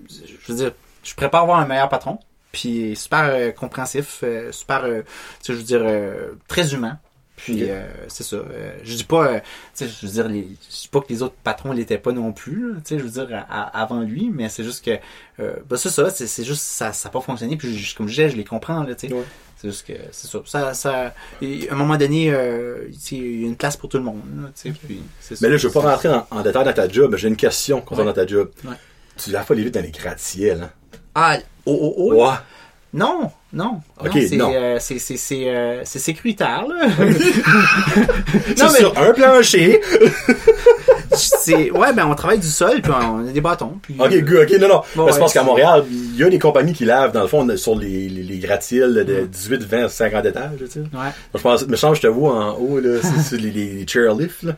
[0.09, 0.71] je veux dire,
[1.03, 2.19] je prépare avoir un meilleur patron,
[2.51, 5.01] puis super euh, compréhensif, euh, super, euh,
[5.43, 6.97] tu sais, je veux dire, euh, très humain.
[7.38, 8.35] Puis euh, c'est ça.
[8.38, 9.39] euh, je dis pas, euh,
[9.75, 12.11] tu sais, je veux dire, les, je dis pas que les autres patrons l'étaient pas
[12.11, 14.91] non plus, tu sais, je veux dire, à- à- avant lui, mais c'est juste que,
[15.38, 18.29] ben c'est ça, c'est, juste, ça, ça a pas fonctionné, puis je- comme je disais,
[18.31, 19.13] je les comprends, là, tu sais.
[19.13, 19.23] Ouais.
[19.59, 20.39] C'est juste que, c'est ça.
[20.45, 23.97] Ça, ça, et à un moment donné, euh, il y a une place pour tout
[23.97, 25.35] le monde, là, tu sais, puis ça.
[25.41, 27.15] Mais là, je veux pas rentrer en, en détail dans ta job.
[27.17, 28.15] J'ai une question concernant Ouais.
[28.15, 28.51] ta job.
[28.65, 28.75] Ouais.
[29.15, 30.71] Tu l'as pas les vite dans les gratte-ciels, hein?
[31.15, 32.33] Ah, oh, oh, oh.
[32.97, 33.79] Non, non.
[33.99, 36.87] Ok, non, c'est, euh, c'est, c'est, c'est, euh, sécuritaire, là.
[38.57, 39.81] Non, mais sur un plancher.
[41.11, 43.95] c'est, ouais, ben, on travaille du sol, puis on a des bâtons, puis.
[43.99, 44.81] Ok, good, ok, non, non.
[44.95, 47.47] Bon, je pense qu'à Montréal, il y a des compagnies qui lavent, dans le fond,
[47.55, 50.79] sur les, les, les gratte-ciels de 18, 20, 50 étages, tu sais.
[50.79, 51.11] Ouais.
[51.35, 54.41] Je pense, me que je te vois en haut, là, c'est sur les, les chairlifts,
[54.41, 54.53] là.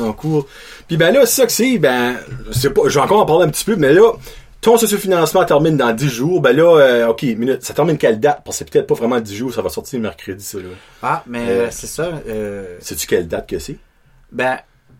[0.00, 0.46] En cours.
[0.86, 2.16] Puis ben là, c'est ça que c'est, ben,
[2.50, 4.12] c'est pas, je vais encore en parler un petit peu, mais là,
[4.60, 8.42] ton sociofinancement termine dans 10 jours, ben là, euh, ok, minute, ça termine quelle date?
[8.44, 10.64] Parce que c'est peut-être pas vraiment 10 jours, ça va sortir mercredi, ça, là.
[11.02, 12.10] Ah, mais Euh, euh, c'est ça.
[12.26, 13.76] Euh, Sais-tu quelle date que c'est?
[14.32, 14.58] ben,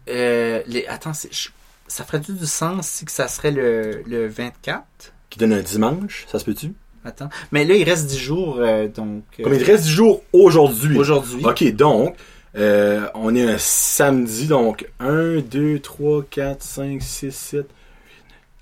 [0.09, 4.83] euh, les, attends, ça ferait-tu du sens si que ça serait le, le 24?
[5.29, 6.73] Qui donne un dimanche, ça se peut-tu?
[7.05, 7.29] Attends.
[7.53, 9.23] Mais là, il reste 10 jours, euh, donc.
[9.43, 10.97] Comme il te reste 10 jours aujourd'hui?
[10.97, 11.45] Aujourd'hui.
[11.45, 12.17] Ok, donc,
[12.55, 17.67] on est un samedi, donc 1, 2, 3, 4, 5, 6, 7.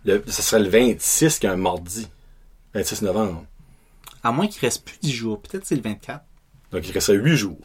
[0.07, 2.09] Le, ça serait le 26 qui est un mardi.
[2.75, 3.45] 26 novembre.
[4.23, 5.41] À moins qu'il reste plus 10 jours.
[5.41, 6.23] Peut-être c'est le 24.
[6.73, 7.59] Donc il resterait 8 jours.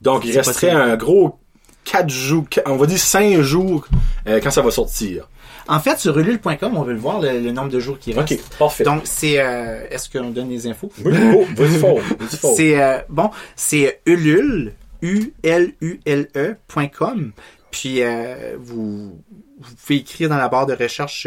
[0.00, 0.90] Donc il resterait possible.
[0.90, 1.38] un gros
[1.84, 3.86] 4 jours, on va dire 5 jours
[4.26, 5.28] euh, quand ça va sortir.
[5.66, 8.32] En fait, sur ulule.com, on veut le voir, le, le nombre de jours qui reste.
[8.32, 8.84] Ok, parfait.
[8.84, 10.92] Donc, c'est, euh, est-ce qu'on donne les infos?
[11.04, 11.14] oui,
[11.56, 11.98] vas-y fort.
[12.30, 17.32] C'est euh, bon, c'est ulule e.com.
[17.70, 19.18] Puis euh, vous
[19.58, 21.26] vous pouvez écrire dans la barre de recherche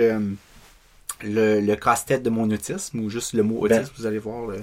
[1.23, 3.89] le, le casse-tête de mon autisme ou juste le mot autisme, Ben.
[3.97, 4.57] vous allez voir le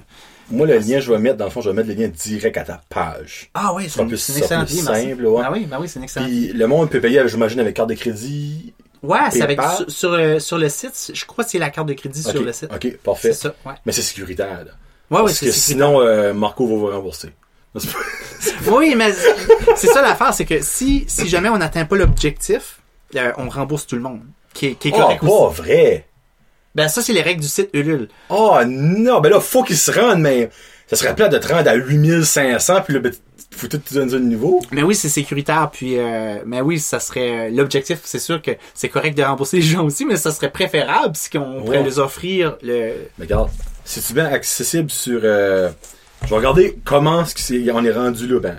[0.51, 2.57] Moi, le lien, je vais mettre, dans le fond, je vais mettre le lien direct
[2.57, 3.51] à ta page.
[3.55, 4.77] Ah oui, c'est une, plus- c'est ça une excellente plus
[5.09, 5.43] simple, ouais.
[5.45, 6.29] Ah oui, ben oui, c'est une excellente.
[6.29, 8.73] Puis le monde peut payer, j'imagine, avec carte de crédit.
[9.03, 11.89] Ouais, c'est avec sur, sur le sur le site, je crois que c'est la carte
[11.89, 12.71] de crédit sur le site.
[12.73, 13.33] ok, C'est parfait.
[13.35, 13.73] ça, ouais.
[13.85, 14.65] Mais c'est sécuritaire.
[14.65, 14.73] Là.
[15.11, 17.29] Ouais, ouais, Parce c'est que c'est- sinon, euh, Marco va vous rembourser.
[17.77, 19.13] C'est Oui, mais
[19.77, 22.81] c'est ça l'affaire, c'est que si si jamais on n'atteint pas l'objectif,
[23.17, 24.21] euh, on rembourse tout le monde.
[24.53, 25.33] Qui est, qui est Oh, correct aussi.
[25.33, 26.07] pas vrai.
[26.75, 28.09] Ben ça c'est les règles du site Ulule.
[28.31, 30.51] Oh non, ben là, faut qu'il se rende, mais
[30.87, 33.13] ça serait plate de te rendre à 8500, puis là, ben,
[33.53, 34.61] faut tout te donner un niveau.
[34.73, 35.71] Mais oui, c'est sécuritaire.
[35.73, 38.01] Puis, euh, mais oui, ça serait euh, l'objectif.
[38.05, 41.37] C'est sûr que c'est correct de rembourser les gens aussi, mais ça serait préférable si
[41.39, 41.85] on pourrait Ouais.
[41.85, 42.93] les offrir le.
[43.19, 43.51] Mais regarde,
[43.85, 45.21] c'est-tu bien accessible sur...
[45.23, 45.71] euh,
[46.25, 48.41] Je vais regarder comment est-ce que c'est- on est rendu là.
[48.41, 48.57] Ben,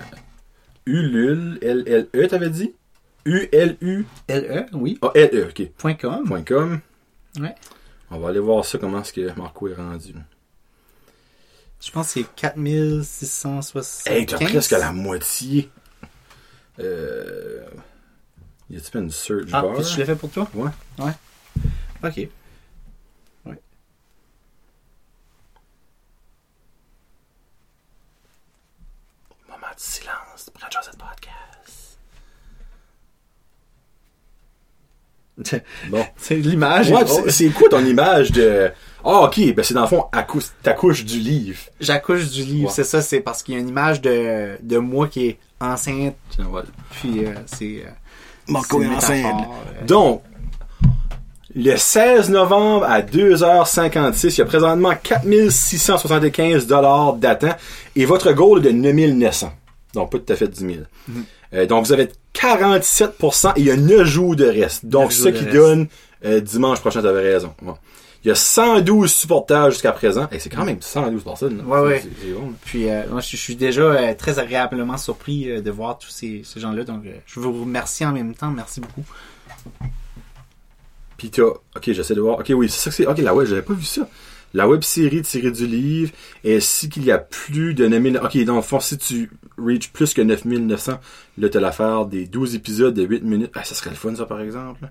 [0.86, 2.74] Ulule, L-L-E, t'avais dit?
[3.26, 4.06] U-L-U...
[4.30, 4.98] LE, oui.
[5.02, 5.68] Ah, L-E, ok.
[5.78, 6.24] Point .com.
[6.28, 6.80] Point .com.
[7.40, 7.56] Ouais.
[8.12, 10.14] On va aller voir ça, comment est-ce que Marco est rendu.
[11.82, 14.04] Je pense que c'est 4675.
[14.14, 15.70] Hey, t'as presque la moitié.
[16.80, 17.66] Euh...
[18.70, 19.82] Y pas une search Ah, bar?
[19.84, 20.50] je l'ai fait pour toi?
[20.56, 20.72] Ouais.
[21.00, 21.12] Ouais.
[22.04, 22.18] Ok.
[23.46, 23.60] Ouais.
[29.48, 30.50] Moment de silence.
[30.54, 31.98] Prends chose de podcast.
[35.90, 36.06] Bon.
[36.18, 36.90] c'est l'image.
[36.92, 38.72] Ouais, c'est- c'est quoi ton image de...
[39.04, 41.60] Ah, ok, ben c'est dans le fond accouche- ta couche du livre.
[41.80, 42.74] J'accouche du livre, Ouais.
[42.74, 46.16] c'est ça, c'est parce qu'il y a une image de, de moi qui est enceinte,
[46.40, 46.68] voilà.
[46.90, 47.84] puis euh, c'est.
[47.86, 47.90] euh,
[48.48, 49.44] Marco c'est est enceinte?
[49.82, 50.24] euh, Donc,
[51.56, 57.56] le 16 novembre à 2h56, il y a présentement 4675 dollars d'attente
[57.96, 59.52] et votre goal est de 9900.
[59.94, 60.72] Donc, pas tout à fait 10 000.
[61.08, 61.24] Mhm.
[61.54, 64.86] Euh, donc, vous avez 47% et il y a 9 jours de reste.
[64.86, 65.88] Donc, ce qui donne
[66.26, 67.54] euh, dimanche prochain, t'avais raison.
[67.62, 67.74] Ouais.
[68.24, 70.28] Il y a 112 supporters jusqu'à présent.
[70.32, 71.58] Et c'est quand même 112 personnes.
[71.60, 71.64] là.
[71.64, 72.00] Ouais, ouais.
[72.04, 72.54] C'est- c'est bon, là.
[72.66, 76.42] Puis euh, moi, je, je suis déjà euh, très agréablement surpris de voir tous ces,
[76.44, 76.84] ces gens-là.
[76.84, 78.50] Donc, je veux vous remercier en même temps.
[78.50, 79.04] Merci beaucoup.
[81.18, 81.60] Puis t'as, ok,
[81.92, 82.40] j'essaie de voir.
[82.40, 83.06] Ok, oui, c'est ça que c'est.
[83.08, 84.08] Ok, la web, j'avais pas vu ça.
[84.54, 86.12] La web série tirée du livre,
[86.46, 88.20] ainsi qu'il y a plus de 9000.
[88.24, 91.00] Ok, dans le fond, si tu reach plus que 9900,
[91.38, 93.52] là, t'as l'affaire des 12 épisodes de 8 minutes.
[93.56, 94.82] Ah, ça serait le fun, ça, par exemple.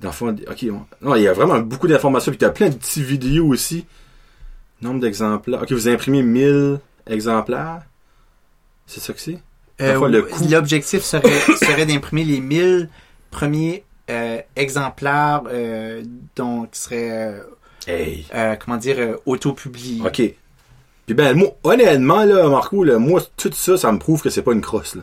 [0.00, 0.62] Dans le fond, ok,
[1.00, 2.30] non, il y a vraiment beaucoup d'informations.
[2.30, 3.86] Puis t'as plein de petites vidéos aussi.
[4.82, 5.62] Nombre d'exemplaires.
[5.62, 7.82] Ok, vous imprimez 1000 exemplaires.
[8.86, 9.38] C'est ça que c'est?
[9.80, 12.88] Euh, L'objectif serait, serait d'imprimer les 1000
[13.30, 16.02] premiers euh, exemplaires euh,
[16.36, 17.40] dont qui seraient, euh,
[17.88, 18.26] Hey.
[18.64, 20.02] comment dire, auto-publiés.
[20.04, 20.22] OK.
[21.06, 24.42] Puis ben, moi, honnêtement, là, Marco, là, moi, tout ça, ça me prouve que c'est
[24.42, 25.02] pas une crosse, là.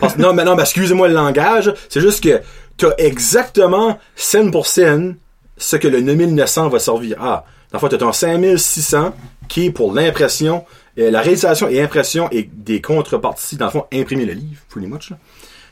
[0.00, 2.40] Parce- non, mais non, excusez-moi le langage, c'est juste que
[2.76, 5.16] t'as exactement, scène pour scène,
[5.56, 7.16] ce que le 9900 va servir.
[7.20, 9.14] Ah, dans le fond, t'as ton 5600,
[9.48, 10.64] qui est pour l'impression,
[10.98, 14.86] euh, la réalisation et impression et des contreparties, dans le fond, imprimer le livre, pretty
[14.86, 15.12] much.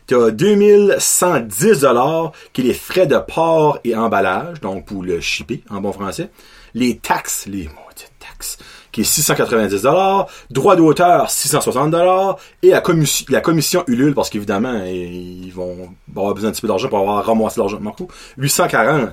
[0.07, 5.63] T'as 2110 dollars qui est les frais de port et emballage, donc pour le shipper
[5.71, 6.31] en bon français.
[6.75, 8.59] Les taxes, les maudites taxes,
[8.93, 10.27] qui est 690 dollars.
[10.51, 12.39] Droit d'auteur, 660 dollars.
[12.63, 16.69] Et la commission, la commission Ulule, parce qu'évidemment, ils vont avoir besoin d'un petit peu
[16.69, 18.09] d'argent pour avoir ramassé l'argent de Marco.
[18.39, 19.11] 840.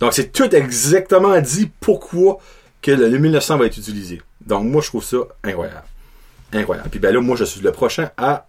[0.00, 2.38] Donc c'est tout exactement dit pourquoi
[2.80, 4.22] que le 1900 va être utilisé.
[4.46, 5.84] Donc moi je trouve ça incroyable.
[6.52, 6.88] Incroyable.
[6.90, 8.46] Puis ben là, moi je suis le prochain à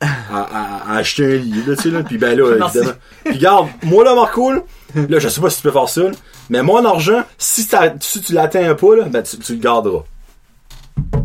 [0.00, 0.06] à,
[0.40, 2.02] à- à acheter un livre, là, tu sais, là.
[2.02, 2.78] Puis ben là, Merci.
[2.78, 2.98] évidemment.
[3.24, 4.60] Puis garde, moi là, Marco, là,
[4.94, 6.10] là, je sais pas si tu peux faire ça, là,
[6.48, 7.66] mais mon argent, si,
[8.00, 10.04] si tu l'atteins pas, là, ben tu, tu le garderas.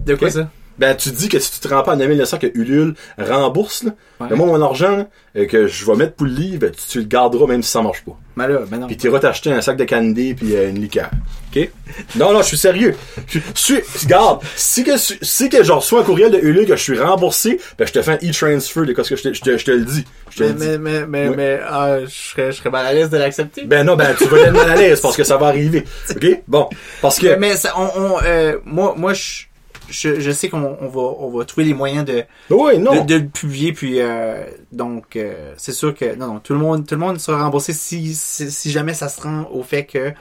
[0.06, 0.50] De quoi ça?
[0.78, 3.92] Ben tu dis que si tu te rends pas en 1900 que Ulule rembourse, là,
[4.20, 4.28] Ouais.
[4.30, 5.08] ben moi mon argent là,
[5.38, 7.70] euh, que je vais mettre pour le livre, ben, tu, tu le garderas même si
[7.72, 8.14] ça marche pas.
[8.38, 8.88] Ben là, ben non.
[8.88, 11.10] Puis tu iras t'acheter un sac de candy puis euh, une liqueur.
[11.54, 11.70] OK?
[12.16, 12.96] Non, non, je suis sérieux.
[13.28, 16.82] Je suis, regarde, si que, si que je reçois un courriel de Ulule que je
[16.82, 19.42] suis remboursé, ben je te fais un e-transfer de quoi ce que je te, je
[19.42, 20.06] te, je te le dis.
[20.30, 20.68] Je te Mais, le dis.
[20.68, 21.36] mais, mais, mais, Ouais.
[21.36, 23.64] mais, ah, je serais, je serais mal à l'aise de l'accepter.
[23.66, 25.84] Ben non, ben tu vas être mal à l'aise parce que ça va arriver.
[26.10, 26.42] OK?
[26.48, 26.70] Bon.
[27.02, 27.28] Parce que.
[27.28, 29.44] Mais, mais ça, on, on, euh, moi, moi, je,
[29.90, 33.04] je, je sais qu'on on va, on va trouver les moyens de, oui, non.
[33.04, 36.60] de, de le publier, puis euh, donc euh, c'est sûr que non, non, tout le
[36.60, 39.86] monde, tout le monde sera remboursé si, si, si jamais ça se rend au fait
[39.86, 40.12] que euh,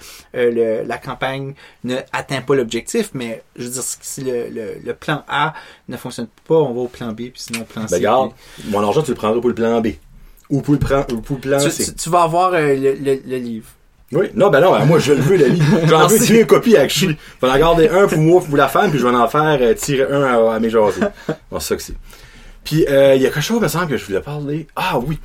[0.82, 1.54] le, la campagne
[1.84, 3.10] ne atteint pas l'objectif.
[3.14, 5.54] Mais je veux dire, si le, le, le plan A
[5.88, 7.92] ne fonctionne pas, on va au plan B, puis sinon au plan C.
[7.92, 8.32] Ben regarde,
[8.66, 9.88] mon argent tu le prendras pour le plan B.
[10.50, 11.84] Ou pour le, plan, ou pour le plan tu, C.
[11.86, 13.66] tu, tu vas avoir euh, le, le livre.
[14.14, 15.80] Oui, non, ben non, ben moi je le veux le livre.
[15.86, 16.32] J'en veux Merci.
[16.32, 19.06] deux copies avec Je vais en garder un pour moi, pour la femme, puis je
[19.06, 21.00] vais en faire euh, tirer un à, à mes jasés.
[21.50, 21.94] Bon, c'est ça que c'est.
[22.64, 24.66] Puis euh, il y a quelque chose, me semble, que je voulais parler.
[24.76, 25.18] Ah oui.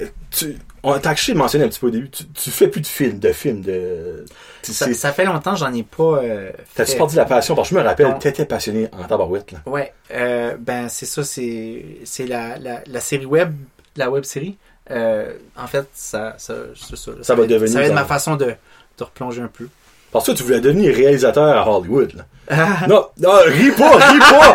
[0.00, 2.10] Euh, tu, on t'a mentionner un petit peu au début.
[2.10, 4.24] Tu, tu fais plus de films, de films, de.
[4.62, 6.20] Ça, fait longtemps, j'en ai pas.
[6.22, 6.96] Euh, T'as-tu fait.
[6.98, 7.54] perdu la passion?
[7.54, 9.58] Parce que je me rappelle, t'étais passionné en tabarouette, là.
[9.66, 13.54] Ouais, euh, ben c'est ça, c'est c'est la, la, la série web,
[13.96, 14.58] la web série.
[14.90, 18.36] Euh, en fait, ça ça ça, Ça va être- devenir ça va être ma façon
[18.36, 19.66] de, de replonger un peu.
[20.12, 22.24] Parce que tu voulais devenir réalisateur à Hollywood, là.
[22.88, 24.54] non, non, ris pas, ris pas!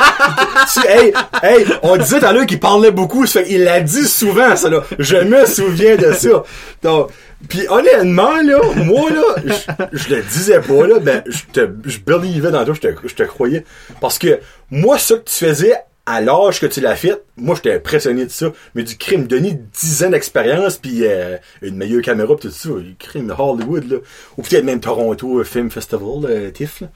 [0.74, 1.12] tu, hey,
[1.42, 4.70] hey, on disait tout à l'heure qu'il parlait beaucoup, ça qu'il l'a dit souvent, ça,
[4.70, 4.84] là.
[5.00, 6.44] Je me souviens de ça.
[6.84, 7.10] Donc,
[7.50, 12.00] puis honnêtement, là, moi, là, je, je le disais pas, là, ben, je te, je
[12.00, 13.66] believais dans toi, je te, je te croyais.
[14.00, 15.74] Parce que, moi, ce que tu faisais
[16.10, 18.48] à l'âge que tu l'as fait, moi, j'étais impressionné de ça.
[18.74, 22.70] Mais du crime, donner 10 ans d'expérience, puis euh, une meilleure caméra, pis tout ça,
[22.70, 23.98] le crime Hollywood, là.
[24.36, 26.88] Ou peut-être même Toronto Film Festival, euh, TIFF, là.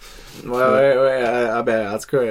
[0.46, 1.24] Ouais, ouais, ouais.
[1.24, 2.24] euh, ah ben, en tout cas.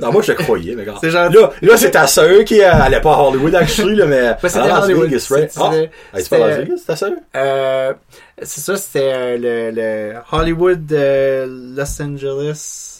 [0.00, 0.86] Non, moi, je te croyais, mais.
[1.02, 1.36] C'est gentil.
[1.36, 4.28] Là, là c'est ta sœur qui allait pas à Hollywood, actually, là, mais.
[4.30, 5.10] Ouais, c'était Hollywood.
[5.10, 5.52] Vegas, right?
[5.60, 5.70] Ah,
[6.14, 7.12] elle, tu pas à Las Vegas, ta sœur?
[7.36, 7.92] Euh,
[8.40, 12.91] c'est ça, c'était le, le Hollywood Los Angeles.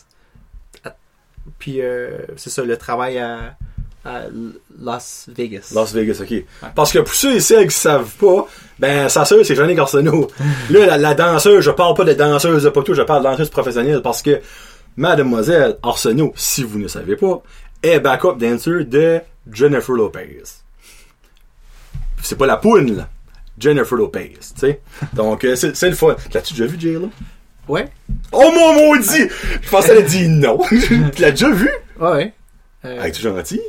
[1.59, 3.57] Puis euh, c'est ça, le travail à,
[4.05, 4.23] à
[4.81, 5.73] Las Vegas.
[5.75, 6.45] Las Vegas, ok.
[6.75, 8.47] Parce que pour ceux et celles qui savent pas,
[8.79, 10.29] ben, sa sœur, c'est Jeannie Arsenault.
[10.71, 13.51] là, la, la danseuse, je parle pas de danseuse de poteau, je parle de danseuse
[13.51, 14.41] professionnelle parce que
[14.97, 17.43] Mademoiselle Arsenault, si vous ne savez pas,
[17.83, 19.21] est backup dancer de
[19.51, 20.43] Jennifer Lopez.
[22.23, 23.09] C'est pas la poune, là.
[23.59, 24.81] Jennifer Lopez, tu sais.
[25.13, 26.17] Donc, euh, c'est le fun.
[26.33, 27.11] L'as-tu déjà vu, J-Lo?
[27.69, 27.87] Ouais,
[28.33, 29.29] Oh mon maudit!
[29.63, 30.59] Je pensais qu'elle a dit non.
[30.69, 31.71] tu l'as déjà vu?
[32.01, 32.33] ouais, ouais.
[32.85, 33.61] Euh, Elle est gentil?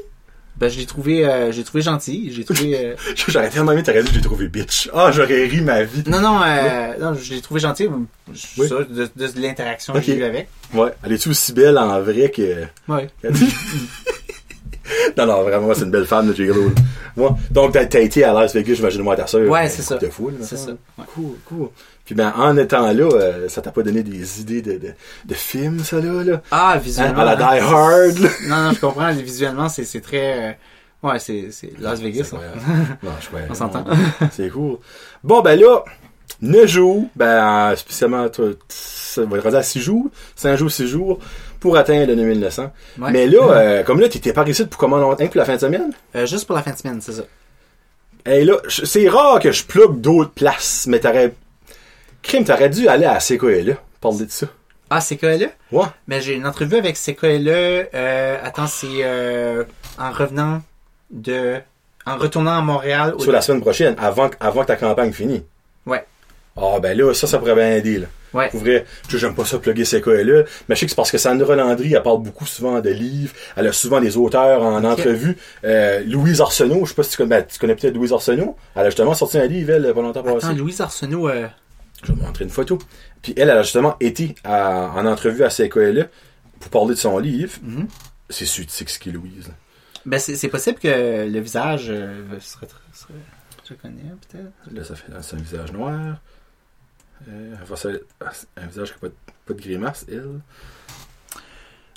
[0.58, 2.32] ben, je l'ai trouvé, euh, j'ai trouvé gentil.
[2.34, 2.76] J'ai trouvé.
[2.78, 2.96] euh,
[3.28, 4.90] J'aurais tellement aimé t'aurais dit que j'ai trouvé bitch.
[4.94, 6.04] Ah, j'aurais ri ma vie.
[6.08, 7.88] Non, non, euh, non, je l'ai trouvé gentil.
[8.34, 8.68] je- Oui.
[8.68, 10.00] ça, de, de l'interaction Ok.
[10.02, 10.48] que j'ai eue avec.
[10.74, 10.92] Ouais.
[11.04, 12.64] Elle est-tu aussi belle en vrai que.
[12.88, 13.10] Ouais.
[15.18, 16.66] non, non, vraiment, c'est une belle femme de J-Lo.
[16.70, 16.72] là.
[17.16, 19.48] Moi, donc, t'as été à Las Vegas, j'imagine, moi, ta soeur.
[19.50, 19.98] Ouais, c'est ça.
[19.98, 20.72] De foule, C'est ça.
[20.72, 21.06] ouais.
[21.14, 21.70] Cool, cool.
[22.06, 24.94] Puis ben, en étant là, euh, ça t'a pas donné des idées de, de,
[25.26, 26.42] de films, ça, là, là?
[26.52, 27.22] Ah, Hein, visuellement.
[27.22, 28.30] à la Die hein, Hard, là.
[28.48, 29.12] Non, non, je comprends.
[29.14, 30.50] Visuellement, c'est c'est très.
[30.50, 30.52] euh,
[31.02, 32.32] Ouais, c'est c'est Las Vegas.
[32.34, 32.40] Hein.
[33.04, 33.86] Non, je crois- On s'entend.
[34.32, 34.78] C'est cool.
[35.24, 35.84] Bon, ben là,
[36.42, 41.20] 9 jours, ben, spécialement, toi, ça va être à 6 jours, 5 jours, 6 jours,
[41.62, 42.72] pour atteindre le 9900.
[43.00, 43.12] Ouais.
[43.12, 45.26] Mais là, euh, comme là, t'étais pas ici pour comment longtemps?
[45.28, 45.92] Pour la fin de semaine?
[46.16, 47.24] Euh, juste pour la fin de semaine, c'est ça.
[48.26, 51.34] Hey là, c'est rare que je plug d'autres places, mais t'aurais.
[52.24, 54.48] Crime, t'aurais dû aller à CKLA, parler de ça.
[54.90, 55.48] Ah, là?
[55.72, 55.86] Ouais.
[56.08, 57.48] Mais j'ai une entrevue avec CKLE.
[57.94, 59.64] Euh, attends, c'est euh,
[60.00, 60.62] en revenant
[61.12, 61.56] de.
[62.06, 63.16] En retournant à Montréal.
[63.20, 65.42] Sur la semaine prochaine, avant, que- avant que ta campagne finisse.
[65.86, 66.04] Ouais.
[66.58, 68.08] Ah, ben là, ça, ça pourrait bien aider, là.
[68.34, 68.50] Ouais.
[68.50, 71.12] Pour vrai, je j'aime pas ça plugger ces là mais je sais que c'est parce
[71.12, 74.84] que Sandra Landry, elle parle beaucoup souvent de livres, elle a souvent des auteurs en
[74.84, 75.38] entrevue.
[75.64, 78.58] Euh, Louise Arsenault, je sais pas si tu connais, ben, tu connais peut-être Louise Arsenault,
[78.76, 80.48] elle a justement sorti un livre, elle, pas longtemps passé.
[80.48, 81.30] Attends, Louise Arsenault.
[81.30, 81.48] euh,
[82.04, 82.78] Je vais te montrer une photo.
[83.22, 86.06] Puis elle, elle a justement été à- en entrevue à CKLA
[86.60, 87.54] pour parler de son livre.
[87.64, 87.88] Mhm.
[88.30, 89.52] C'est Sud Six qui est Louise.
[90.06, 90.88] Ben, c'est possible que
[91.30, 93.14] le visage euh, serait, serait.
[93.70, 94.52] Je connais, peut-être.
[94.76, 96.18] Là, ça fait un visage noir.
[97.30, 97.92] Euh, faire
[98.58, 99.14] un visage qui n'a pas, de-
[99.46, 100.42] pas de grimace, elle.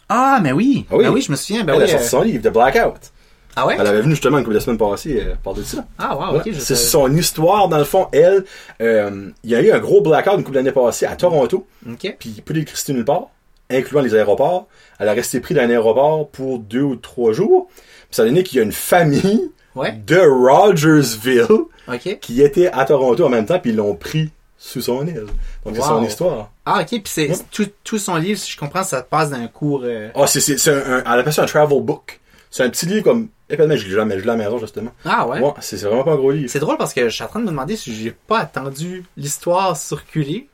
[0.08, 0.86] Ah, mais oui!
[0.90, 1.04] Ah oui.
[1.04, 1.64] Ben oui, je me souviens.
[1.64, 3.12] Ben elle oui, a sorti euh, son livre, de Blackout.
[3.56, 3.76] Ah ouais?
[3.80, 5.84] Elle avait venu justement une couple de semaines passées euh, parler de ça.
[5.98, 6.54] Ah, wow, Ouais, ok.
[6.58, 8.06] c'est son histoire, dans le fond.
[8.12, 8.44] Elle,
[8.82, 12.16] euh, il y a eu un gros blackout une couple d'années passées à Toronto, Ok.
[12.18, 13.28] puis peu d'électricité nulle part,
[13.70, 14.66] incluant les aéroports.
[14.98, 17.68] Elle a resté pris dans un aéroport pour deux ou trois jours.
[17.74, 19.92] Puis ça a donné qu'il y a une famille Ouais.
[20.06, 21.46] de Rogersville
[22.20, 25.26] qui était à Toronto en même temps, puis ils l'ont pris sous son aile.
[25.64, 26.50] Donc c'est son histoire.
[26.64, 26.88] Ah, ok.
[26.88, 27.36] Puis c'est Ouais.
[27.50, 29.82] tout, tout son livre, si je comprends, ça passe d'un cours.
[29.84, 32.20] euh, Ah, c'est, c'est, c'est un, un- elle appelle ça un travel book.
[32.50, 34.92] C'est un petit livre comme, épais, je l'ai jamais, à la maison, justement.
[35.04, 35.40] Ah ouais.
[35.40, 36.50] Ouais, c'est, vraiment pas un gros livre.
[36.50, 39.04] C'est drôle parce que je suis en train de me demander si j'ai pas attendu
[39.16, 40.48] l'histoire circuler.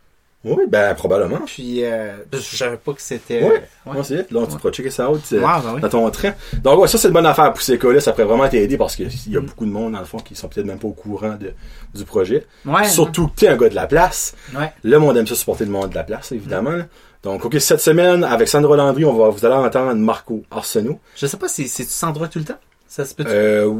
[0.44, 1.38] Oui, ben, probablement.
[1.46, 3.44] Puis euh, je savais pas que c'était.
[3.44, 3.62] Ouais.
[3.86, 3.96] ouais.
[3.96, 4.32] Ouais, c'est.
[4.32, 5.80] Donc, tu pourras checker ça out euh, Ouais, ben oui.
[5.80, 6.32] dans ton train.
[6.64, 8.00] Donc, ouais, ça, c'est une bonne affaire pour ces cas-là.
[8.00, 9.46] Ça pourrait vraiment t'aider parce qu'il y a Mm.
[9.46, 11.52] beaucoup de monde, dans le fond, qui sont peut-être même pas au courant de,
[11.94, 12.44] du projet.
[12.64, 14.34] Ouais, Surtout que t'es un gars de la place.
[14.56, 14.72] Ouais.
[14.82, 16.70] Le monde aime ça supporter le monde de la place, évidemment.
[16.72, 16.86] là.
[17.22, 20.98] Donc, OK, cette semaine, avec Sandra Landry, on va, vous allez entendre Marco Arsenault.
[21.16, 22.58] Je sais pas si c'est s'endroit tout le temps?
[22.88, 23.24] Ça se peut.
[23.26, 23.72] Euh,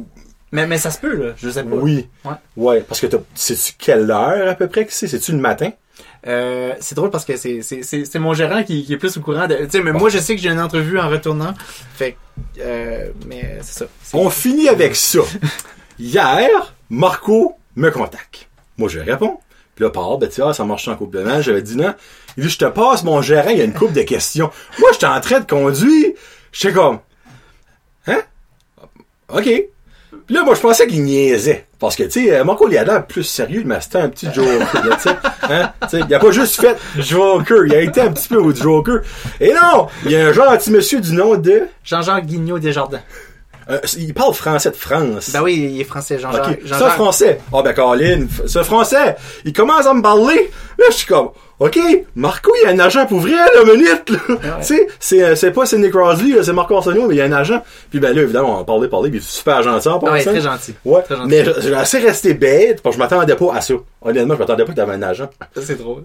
[0.53, 1.33] Mais, mais ça se peut, là.
[1.37, 1.75] Je sais pas.
[1.75, 2.09] oui.
[2.25, 2.33] Ouais.
[2.57, 5.09] Ouais, parce que sais-tu quelle heure à peu près que c'est?
[5.09, 5.71] C'est-tu le matin?
[6.27, 9.17] Euh, c'est drôle parce que c'est, c'est, c'est, c'est mon gérant qui, qui est plus
[9.17, 9.57] au courant de.
[9.57, 11.53] Tu sais, mais moi, je sais que j'ai une entrevue en retournant.
[11.95, 12.17] Fait
[12.61, 13.87] euh, mais c'est ça.
[14.15, 15.21] On finit avec ça.
[15.99, 18.49] Hier, Marco me contacte.
[18.79, 19.41] Moi, je réponds.
[19.75, 21.41] Puis là, par ben, tu vois, ça marche en couple de main.
[21.41, 21.95] J'avais dit non.
[22.37, 24.51] Il dit, je te passe mon gérant, il y a une couple de questions.
[24.79, 26.13] Moi, j'étais en train de conduire.
[26.53, 26.99] J'étais comme,
[28.07, 28.21] hein?
[29.29, 29.45] OK.
[30.27, 31.67] Puis là, moi, je pensais qu'il niaisait.
[31.79, 34.29] Parce que, tu sais, euh, Marco, il a l'air plus sérieux, mais c'était un petit
[34.33, 35.17] joker, tu sais.
[35.43, 35.73] Hein?
[36.09, 39.01] Il a pas juste fait joker, il a été un petit peu au joker.
[39.41, 39.89] Et non!
[40.05, 41.63] Il y a un gentil monsieur du nom de...
[41.83, 43.01] Jean-Jacques Guignot Desjardins.
[43.71, 45.31] euh, il parle français de France.
[45.33, 46.47] Ben oui, il est français, Jean-Jacques.
[46.47, 46.93] Ok, ça Jean-Jacques.
[46.95, 47.41] français.
[47.53, 50.51] Ah ben Colin, ce français, il commence à me parler.
[50.79, 51.79] Là, je suis comme, ok,
[52.17, 54.19] Marco, il y a un agent pour vrai, là, minute, là.
[54.29, 54.37] ouais.
[54.61, 57.25] Tu sais, c'est, euh, c'est pas Sidney Crosby, c'est Marco Arsenault, mais il y a
[57.25, 57.63] un agent.
[57.91, 60.13] Puis ben là, évidemment, on a parlé, parlé, puis il est super gentil en Ah
[60.13, 60.75] ouais, très gentil.
[60.85, 61.29] Ouais, Très gentil.
[61.29, 63.75] mais je- j'ai assez resté bête, parce que je m'attendais pas à ça.
[64.03, 65.29] Honnêtement, je m'attendais pas que t'avais un agent.
[65.55, 66.05] Ça, c'est drôle.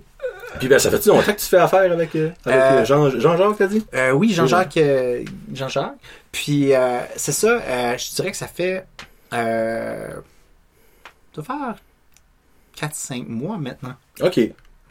[0.59, 3.57] Puis ben, ça fait-tu longtemps que tu fais affaire avec, euh, avec Euh, Jean, Jean-Jacques,
[3.57, 3.85] t'as dit?
[3.93, 4.79] Euh, oui, Jean-Jacques.
[5.53, 5.93] Jean-Jacques.
[6.31, 8.85] Puis, euh, c'est ça, euh, je dirais que ça fait.
[9.33, 10.07] Euh,
[11.35, 11.75] ça faire
[12.79, 13.93] 4-5 mois maintenant.
[14.21, 14.39] Ok.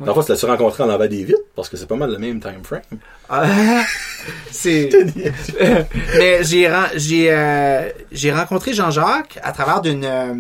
[0.01, 2.11] Dans le fond, tu l'as-tu rencontré en avant des vitres, parce que c'est pas mal
[2.11, 2.83] le même time frame.
[3.33, 3.81] Euh,
[4.51, 4.91] c'est.
[6.19, 10.35] Mais j'ai j'ai euh, j'ai rencontré Jean-Jacques à travers d'une euh,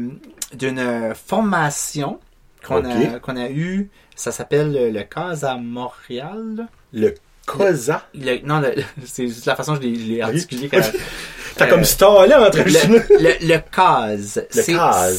[0.54, 2.20] d'une formation
[2.66, 3.90] qu'on a qu'on a eu.
[4.14, 6.66] Ça s'appelle le, le CAS à Montréal.
[6.92, 7.14] Le
[7.46, 8.06] COSA?
[8.14, 10.68] Le- non, le- c'est juste la façon dont je l'ai- articulé.
[10.68, 14.40] T'as Euh, comme Star là en train de le, le, le CAS.
[14.54, 15.12] Le CAS.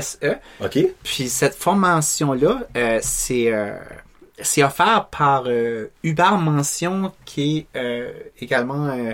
[0.00, 0.36] C-A-S-E.
[0.64, 0.78] Ok.
[1.02, 3.76] Puis cette formation-là, euh, c'est euh,
[4.42, 9.12] c'est offert par euh, Hubert Mention, qui est euh, également euh,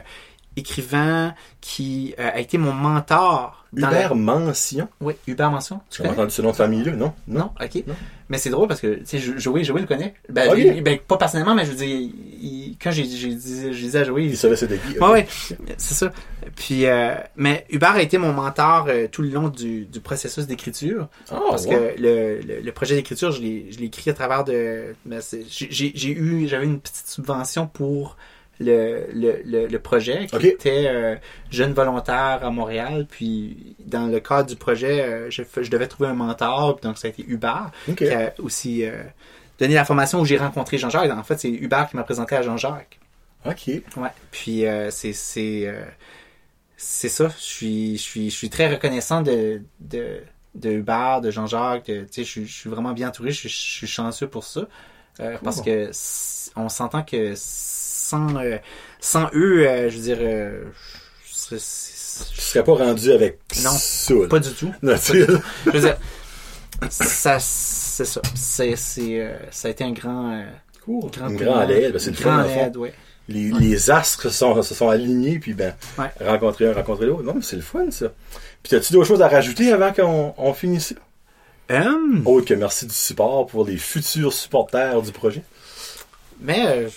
[0.57, 3.57] écrivain, qui a été mon mentor.
[3.73, 4.89] Hubert la- Mention?
[5.01, 5.81] Oui, Hubert Mention.
[5.91, 6.13] Tu connais?
[6.15, 7.13] entendu ce nom de famille-là, non?
[7.29, 7.85] Non, ok.
[7.87, 7.95] Non.
[8.29, 10.15] Mais c'est drôle parce que, tu sais, Jo- Joey, Joey le connaît.
[10.29, 13.99] Ben, lui- ben, pas personnellement, mais je veux dire, il- quand j'ai dit, je disais
[14.01, 14.99] à Joey, Il savait c'était qui.
[14.99, 15.29] Ouais, ouais,
[15.77, 16.11] c'est ça.
[16.57, 20.47] Puis, euh, mais Hubert a été mon mentor euh, tout le long du, du processus
[20.47, 21.09] d'écriture.
[21.31, 21.95] Ah, parce ouais.
[21.97, 24.95] que le, le, le projet d'écriture, je l'ai écrit à travers de.
[25.05, 28.17] ben, j'ai- eu, j'avais une petite subvention pour
[28.59, 31.17] le, le, projet, qui était euh,
[31.51, 33.07] jeune volontaire à Montréal.
[33.11, 37.11] Puis dans le cadre du projet, euh, je, devais trouver un mentor, donc ça a
[37.11, 38.85] été Hubert, qui a aussi
[39.59, 41.11] donné la formation où j'ai rencontré Jean-Jacques.
[41.11, 42.99] En fait, c'est Hubert qui m'a présenté à Jean-Jacques.
[43.47, 43.69] OK.
[43.97, 44.09] Ouais.
[44.31, 45.13] Puis euh, c'est
[46.83, 47.29] c'est ça.
[47.39, 50.21] Je suis je suis je suis très reconnaissant de de
[50.55, 51.87] de Hubert, de Jean-Jacques.
[51.87, 53.31] de- Tu sais, je, suis- je suis vraiment bien entouré.
[53.31, 54.67] Je, suis- je suis chanceux pour ça
[55.21, 55.91] Euh, parce que
[56.57, 58.57] on s'entend que sans euh,
[59.01, 60.65] sans eux, euh, je veux dire, euh,
[61.29, 63.77] je serais- c'est- Je serais pas rendu avec Non,
[64.29, 64.73] pas du tout.
[64.83, 65.27] Non, tu sais,
[65.67, 65.97] Je veux dire,
[66.89, 68.21] ça c'est ça.
[68.35, 70.45] C'est c'est euh, ça a été un grand euh,
[70.85, 71.11] cool.
[71.11, 71.29] grand
[71.67, 71.99] de- aide.
[71.99, 72.95] C'est une grande aide, ouais.
[73.31, 76.07] Les, les astres se sont, se sont alignés, puis ben, Ouais.
[76.21, 77.23] rencontrer un, rencontrer l'autre.
[77.23, 78.13] Non, mais c'est le fun, ça.
[78.63, 80.95] Puis, as-tu d'autres choses à rajouter avant qu'on on finisse?
[81.71, 85.43] Hum, Autre que merci du support pour les futurs supporters du projet.
[86.41, 86.89] Mais euh,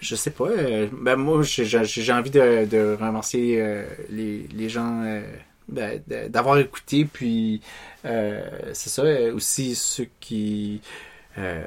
[0.00, 0.48] je sais pas.
[0.48, 5.22] euh, ben moi, j'ai envie de, de remercier euh, les, les gens euh,
[5.68, 7.04] ben, d'avoir écouté.
[7.04, 7.60] Puis
[8.04, 8.40] euh,
[8.72, 10.80] c'est ça aussi ceux qui
[11.38, 11.62] euh,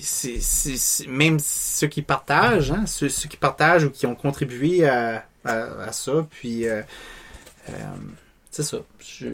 [0.00, 5.24] c'est- même ceux qui partagent, hein, ceux, ceux qui partagent ou qui ont contribué à,
[5.44, 6.26] à, à ça.
[6.30, 6.82] Puis euh,
[7.70, 7.72] euh,
[8.50, 8.78] c'est ça.
[9.00, 9.26] Je,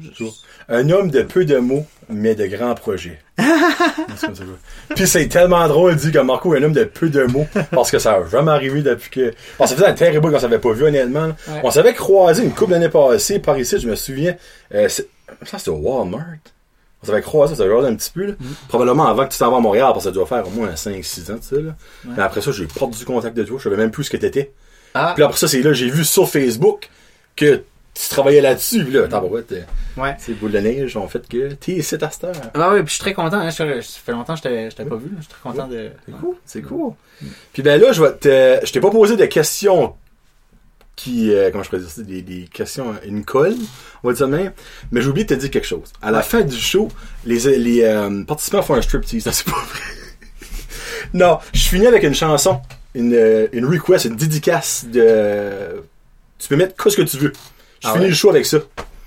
[0.00, 0.24] je-
[0.68, 3.20] Un homme de peu de mots, mais de grands projets.
[4.94, 7.90] Puis c'est tellement drôle dire que Marco est un homme de peu de mots, parce
[7.90, 9.34] que ça a jamais arrivé depuis que...
[9.58, 11.28] Bon, ça faisait un terrible qu'on s'avait pas vu, honnêtement.
[11.48, 11.60] Ouais.
[11.62, 14.36] On s'avait croisé une couple d'années passées par ici, je me souviens.
[14.74, 15.08] Euh, c'est-
[15.44, 16.36] ça, c'était au Walmart?
[17.02, 18.32] On s'avait croisé, ça avait un petit peu, là.
[18.68, 20.70] Probablement avant que tu t'en vas à Montréal, parce que ça doit faire au moins
[20.74, 21.74] 5-6 ans, tu sais, là.
[22.04, 24.52] Mais après ça, j'ai perdu contact de toi, je savais même plus ce que t'étais.
[24.94, 26.88] Ah, Puis après ça, c'est là, j'ai vu sur Facebook
[27.34, 27.62] que
[27.94, 29.64] tu travaillais là-dessus, là, attends, ouais, t'es-
[29.98, 30.14] ouais.
[30.18, 32.32] ces boules de neige ont fait que t'es ici à cette heure.
[32.54, 33.36] Ah oui, puis je suis très content.
[33.38, 35.08] Hein, ça fait longtemps que je t'avais pas vu.
[35.10, 35.16] là.
[35.18, 35.90] Je suis très content de.
[36.06, 36.92] C'est cool, c'est cool.
[37.52, 39.94] Puis ben là, je vais te, je t'ai pas posé de questions
[41.02, 43.56] qui, euh, comment je pourrais dire ça, des, des questions, une colle,
[44.02, 44.52] on va dire ça même.
[44.90, 45.92] Mais j'ai oublié de te dire quelque chose.
[46.00, 46.24] À la Ouais.
[46.24, 46.88] fin du show,
[47.24, 49.24] les, les euh, participants font un striptease.
[49.26, 49.80] Non, c'est pas vrai.
[51.14, 52.60] non, je finis avec une chanson,
[52.94, 55.82] une, euh, une request, une dédicace de.
[56.38, 57.32] Tu peux mettre quoi ce que tu veux.
[57.82, 58.08] Je Ah finis ouais?
[58.10, 58.58] le show avec ça.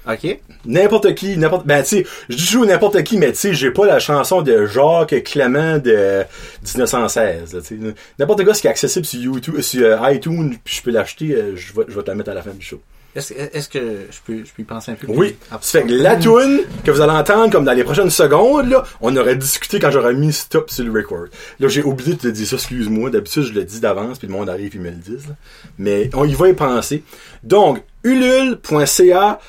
[0.08, 0.38] Ok.
[0.66, 1.66] N'importe qui, n'importe.
[1.66, 4.42] Ben, tu sais, je dis toujours n'importe qui, mais tu sais, j'ai pas la chanson
[4.42, 6.24] de Jacques Clément de
[6.64, 7.54] 1916.
[7.54, 7.96] là, tu sais.
[8.20, 11.34] N'importe quoi, ce qui est accessible sur YouTube, sur euh, iTunes, puis je peux l'acheter,
[11.34, 12.82] euh, je vais, je vais te la mettre à la fin du show.
[13.16, 13.80] Est-ce que
[14.12, 15.08] je peux, je peux y penser un peu?
[15.08, 15.38] Oui.
[15.50, 18.70] Ah, Ça fait que la tune que vous allez entendre, comme dans les prochaines secondes,
[18.70, 21.28] là, on aurait discuté quand j'aurais mis stop sur le record.
[21.62, 23.12] Là, j'ai oublié de te dire ça, excuse-moi.
[23.12, 25.28] D'habitude, je le dis d'avance, puis le monde arrive, ils me le disent.
[25.30, 25.36] là.
[25.78, 27.04] Mais on y va y penser.
[27.42, 29.40] Donc, ulule.ca,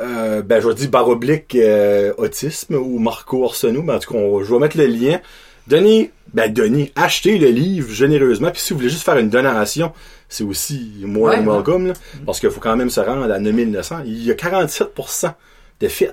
[0.00, 4.12] euh, ben, je vais dire barre oblique euh, autisme ou Marco Arsenault, mais en tout
[4.12, 5.20] cas, on- je vais mettre le lien.
[5.66, 9.92] Donnez, ben, donnez, achetez le livre généreusement, puis si vous voulez juste faire une donation,
[10.28, 11.92] c'est aussi more Ouais, welcome, là,
[12.26, 14.00] parce qu'il faut quand même se rendre à 9900.
[14.06, 15.34] Il y a 47%
[15.80, 16.06] de fit.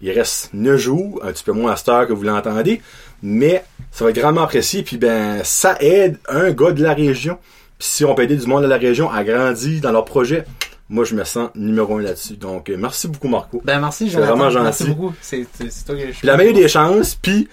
[0.00, 2.80] Il reste 9 jours, un petit peu moins à cette heure que vous l'entendez,
[3.22, 7.38] mais ça va être grandement apprécié, puis ben, ça aide un gars de la région.
[7.78, 10.44] Puis si on peut aider du monde de la région à grandir dans leur projet,
[10.88, 12.34] moi je me sens numéro un là-dessus.
[12.36, 13.60] Donc euh, merci beaucoup Marco.
[13.64, 14.36] Ben merci, Jonathan.
[14.36, 14.94] vraiment Merci gentil.
[14.94, 15.14] beaucoup.
[15.20, 15.46] C'est
[15.86, 17.48] toi que je la meilleure des chances, puis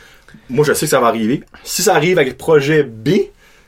[0.49, 1.43] moi je sais que ça va arriver.
[1.63, 3.09] Si ça arrive avec le projet B,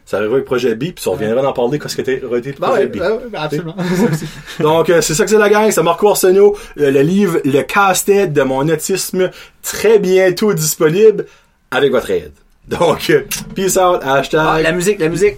[0.05, 2.20] ça arrivera avec le projet B, puis ça reviendra d'en parler quand ce que t'es
[2.20, 2.97] le Ben projet ouais, B.
[2.97, 3.76] ben ouais, ben absolument.
[4.59, 7.61] Donc, euh, c'est ça que c'est la gang, c'est Marco Arsenault, euh, le livre Le
[7.63, 9.32] casse-tête de mon autisme,
[9.63, 11.26] très bientôt disponible
[11.72, 12.34] avec votre aide.
[12.68, 13.24] Donc, euh,
[13.55, 14.41] peace out, hashtag.
[14.47, 15.38] Ah, la musique, la musique.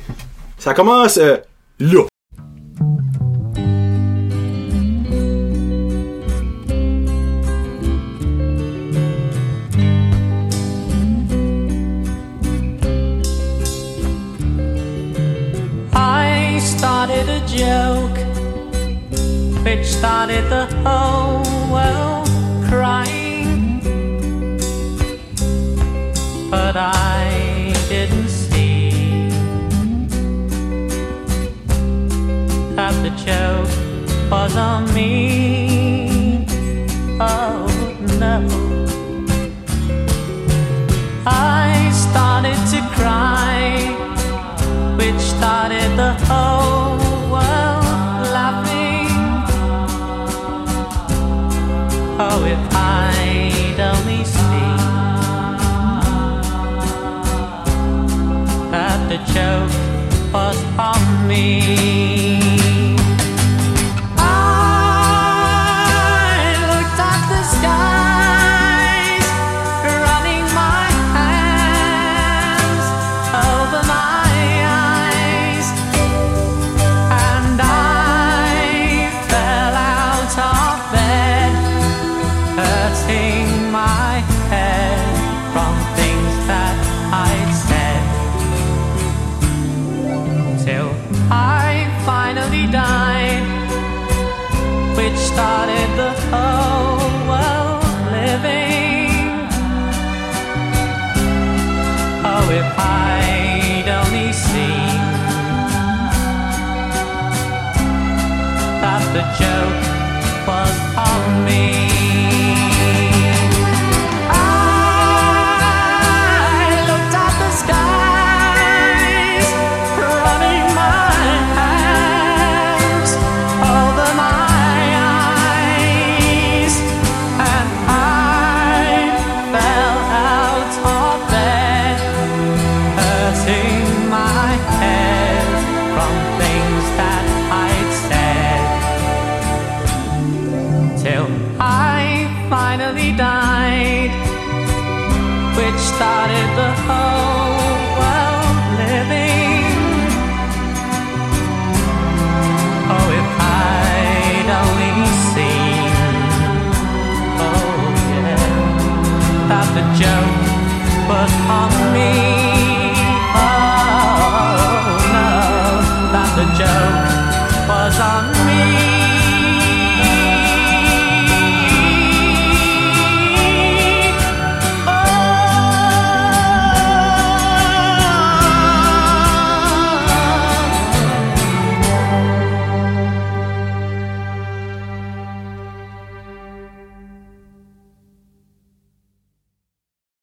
[0.58, 1.38] Ça commence euh,
[1.80, 2.04] là.
[19.68, 21.44] Which started the whole
[21.74, 22.30] world
[22.70, 23.82] crying.
[26.50, 29.30] But I didn't see
[32.78, 33.74] that the joke
[34.32, 36.48] was on me.
[37.20, 37.68] Oh
[38.24, 38.38] no.
[41.26, 43.60] I started to cry
[44.98, 47.67] which started the whole world
[52.20, 54.78] Oh, if I'd only seen
[58.72, 62.47] that the joke was on me.